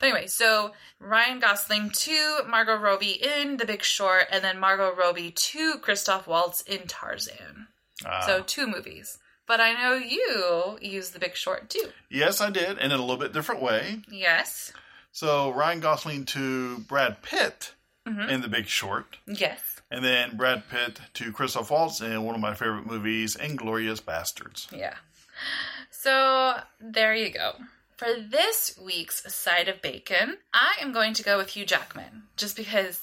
but 0.00 0.06
anyway 0.08 0.26
so 0.26 0.72
ryan 0.98 1.38
gosling 1.40 1.90
to 1.90 2.40
margot 2.48 2.76
robbie 2.76 3.20
in 3.22 3.56
the 3.58 3.64
big 3.66 3.82
short 3.82 4.24
and 4.32 4.42
then 4.44 4.58
margot 4.58 4.94
robbie 4.94 5.30
to 5.30 5.78
christoph 5.78 6.26
waltz 6.26 6.60
in 6.62 6.86
tarzan 6.86 7.68
Ah. 8.06 8.20
so 8.26 8.42
two 8.42 8.66
movies 8.66 9.18
but 9.46 9.60
i 9.60 9.72
know 9.72 9.94
you 9.94 10.78
use 10.80 11.10
the 11.10 11.18
big 11.18 11.36
short 11.36 11.68
too 11.70 11.88
yes, 12.10 12.40
I 12.40 12.50
did, 12.50 12.78
and 12.78 12.92
in 12.92 12.98
a 12.98 13.02
little 13.02 13.16
bit 13.16 13.32
different 13.32 13.62
way. 13.62 14.00
yes 14.10 14.72
So 15.12 15.50
Ryan 15.52 15.80
Gosling 15.80 16.24
to 16.26 16.78
Brad 16.78 17.22
Pitt 17.22 17.72
Mm-hmm. 18.06 18.28
in 18.28 18.40
The 18.42 18.48
Big 18.48 18.66
Short, 18.66 19.16
yes 19.26 19.80
and 19.90 20.04
then 20.04 20.36
Brad 20.36 20.68
Pitt 20.68 21.00
to 21.14 21.32
Christoph 21.32 21.70
Waltz 21.70 22.02
in 22.02 22.22
one 22.24 22.34
of 22.34 22.40
my 22.42 22.52
favorite 22.52 22.84
movies, 22.86 23.34
Inglourious 23.36 24.02
Basterds. 24.02 24.70
Yeah. 24.70 24.92
So 25.90 26.56
there 26.80 27.14
you 27.14 27.30
go. 27.30 27.52
For 27.96 28.08
this 28.20 28.78
week's 28.82 29.32
side 29.34 29.68
of 29.68 29.80
bacon, 29.80 30.36
I 30.52 30.74
am 30.80 30.92
going 30.92 31.14
to 31.14 31.22
go 31.22 31.38
with 31.38 31.50
Hugh 31.50 31.64
Jackman, 31.64 32.24
just 32.36 32.56
because 32.56 33.02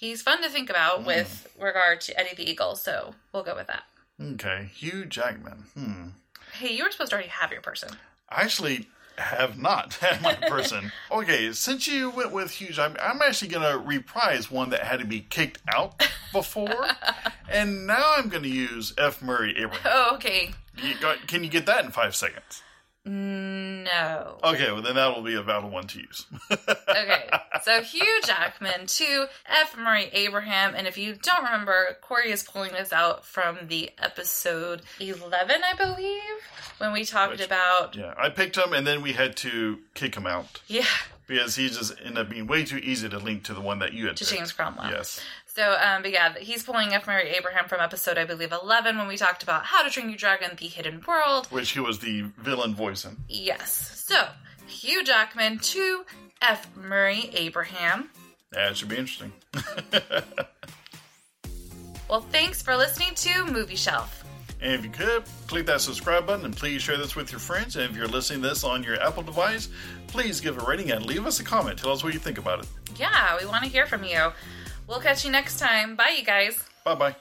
he's 0.00 0.22
fun 0.22 0.42
to 0.42 0.48
think 0.48 0.70
about 0.70 1.04
with 1.04 1.46
regard 1.60 2.00
to 2.00 2.18
Eddie 2.18 2.34
the 2.34 2.50
Eagle. 2.50 2.74
So 2.74 3.14
we'll 3.32 3.44
go 3.44 3.54
with 3.54 3.68
that. 3.68 3.84
Okay, 4.20 4.70
Hugh 4.74 5.04
Jackman. 5.04 5.66
Hmm. 5.74 6.08
Hey, 6.52 6.74
you 6.74 6.84
were 6.84 6.90
supposed 6.90 7.10
to 7.10 7.16
already 7.16 7.28
have 7.28 7.52
your 7.52 7.60
person. 7.60 7.90
I 8.28 8.42
actually 8.42 8.88
have 9.16 9.58
not 9.58 9.94
had 10.00 10.22
my 10.22 10.34
person. 10.34 10.90
okay, 11.12 11.52
since 11.52 11.86
you 11.86 12.10
went 12.10 12.32
with 12.32 12.50
Hugh 12.50 12.72
Jackman, 12.72 13.00
I'm 13.02 13.22
actually 13.22 13.48
going 13.48 13.70
to 13.70 13.78
reprise 13.78 14.50
one 14.50 14.70
that 14.70 14.80
had 14.80 15.00
to 15.00 15.06
be 15.06 15.20
kicked 15.20 15.60
out 15.72 16.02
before, 16.32 16.86
and 17.50 17.86
now 17.86 18.14
I'm 18.16 18.28
going 18.28 18.42
to 18.42 18.48
use 18.48 18.92
F. 18.98 19.22
Murray 19.22 19.54
Abraham. 19.56 19.80
Oh, 19.84 20.14
okay. 20.16 20.54
You 20.82 20.94
got, 21.00 21.26
can 21.26 21.44
you 21.44 21.50
get 21.50 21.66
that 21.66 21.84
in 21.84 21.90
five 21.90 22.16
seconds? 22.16 22.62
No. 23.06 24.38
Okay, 24.44 24.70
well 24.72 24.82
then 24.82 24.96
that 24.96 25.14
will 25.14 25.22
be 25.22 25.34
a 25.34 25.42
valid 25.42 25.72
one 25.72 25.86
to 25.88 25.98
use. 26.00 26.26
Okay. 26.90 27.30
So 27.62 27.80
Hugh 27.82 28.20
Jackman 28.24 28.86
to 28.86 29.26
F. 29.46 29.76
Murray 29.78 30.10
Abraham. 30.12 30.74
And 30.74 30.86
if 30.86 30.98
you 30.98 31.14
don't 31.14 31.44
remember, 31.44 31.96
Corey 32.00 32.30
is 32.30 32.42
pulling 32.42 32.72
this 32.72 32.92
out 32.92 33.24
from 33.24 33.58
the 33.68 33.90
episode 33.98 34.82
11, 34.98 35.62
I 35.64 35.74
believe, 35.76 36.20
when 36.78 36.92
we 36.92 37.04
talked 37.04 37.32
Which- 37.32 37.46
about. 37.46 37.94
yeah, 37.96 38.12
I 38.18 38.28
picked 38.28 38.56
him, 38.56 38.72
and 38.72 38.86
then 38.86 39.02
we 39.02 39.12
had 39.12 39.36
to 39.38 39.78
kick 39.94 40.14
him 40.16 40.26
out 40.26 40.60
Yeah. 40.66 40.84
because 41.26 41.54
he 41.56 41.68
just 41.68 41.94
ended 42.00 42.18
up 42.18 42.28
being 42.28 42.46
way 42.46 42.64
too 42.64 42.78
easy 42.78 43.08
to 43.08 43.18
link 43.18 43.44
to 43.44 43.54
the 43.54 43.60
one 43.60 43.78
that 43.78 43.92
you 43.92 44.06
had 44.08 44.16
To 44.18 44.24
picked. 44.24 44.36
James 44.36 44.52
Cromwell. 44.52 44.90
Yes. 44.90 45.20
So, 45.60 45.76
um, 45.78 46.00
but 46.00 46.10
yeah, 46.10 46.32
he's 46.38 46.62
pulling 46.62 46.94
F. 46.94 47.06
Murray 47.06 47.34
Abraham 47.36 47.68
from 47.68 47.80
episode, 47.80 48.16
I 48.16 48.24
believe, 48.24 48.50
11, 48.50 48.96
when 48.96 49.06
we 49.06 49.18
talked 49.18 49.42
about 49.42 49.66
How 49.66 49.82
to 49.82 49.90
Train 49.90 50.08
Your 50.08 50.16
Dragon, 50.16 50.56
The 50.58 50.66
Hidden 50.66 51.02
World. 51.06 51.48
Which 51.48 51.72
he 51.72 51.80
was 51.80 51.98
the 51.98 52.22
villain 52.38 52.74
voice 52.74 53.04
in. 53.04 53.18
Yes. 53.28 54.02
So, 54.06 54.28
Hugh 54.66 55.04
Jackman 55.04 55.58
to 55.58 56.06
F. 56.40 56.74
Murray 56.74 57.28
Abraham. 57.34 58.08
That 58.52 58.74
should 58.74 58.88
be 58.88 58.96
interesting. 58.96 59.32
Well, 62.08 62.22
thanks 62.22 62.60
for 62.60 62.76
listening 62.76 63.14
to 63.14 63.44
Movie 63.52 63.76
Shelf. 63.76 64.24
And 64.60 64.72
if 64.72 64.82
you 64.84 64.90
could, 64.90 65.22
click 65.46 65.66
that 65.66 65.80
subscribe 65.80 66.26
button 66.26 66.44
and 66.44 66.56
please 66.56 66.82
share 66.82 66.96
this 66.96 67.14
with 67.14 67.30
your 67.30 67.38
friends. 67.38 67.76
And 67.76 67.88
if 67.88 67.96
you're 67.96 68.08
listening 68.08 68.42
to 68.42 68.48
this 68.48 68.64
on 68.64 68.82
your 68.82 69.00
Apple 69.00 69.22
device, 69.22 69.68
please 70.08 70.40
give 70.40 70.60
a 70.60 70.66
rating 70.66 70.90
and 70.90 71.06
leave 71.06 71.24
us 71.24 71.38
a 71.38 71.44
comment. 71.44 71.78
Tell 71.78 71.92
us 71.92 72.02
what 72.02 72.12
you 72.12 72.18
think 72.18 72.36
about 72.36 72.64
it. 72.64 72.66
Yeah, 72.96 73.36
we 73.40 73.46
want 73.46 73.62
to 73.62 73.70
hear 73.70 73.86
from 73.86 74.02
you. 74.02 74.32
We'll 74.90 74.98
catch 74.98 75.24
you 75.24 75.30
next 75.30 75.60
time. 75.60 75.94
Bye, 75.94 76.16
you 76.18 76.24
guys. 76.24 76.64
Bye 76.84 76.96
bye. 76.96 77.14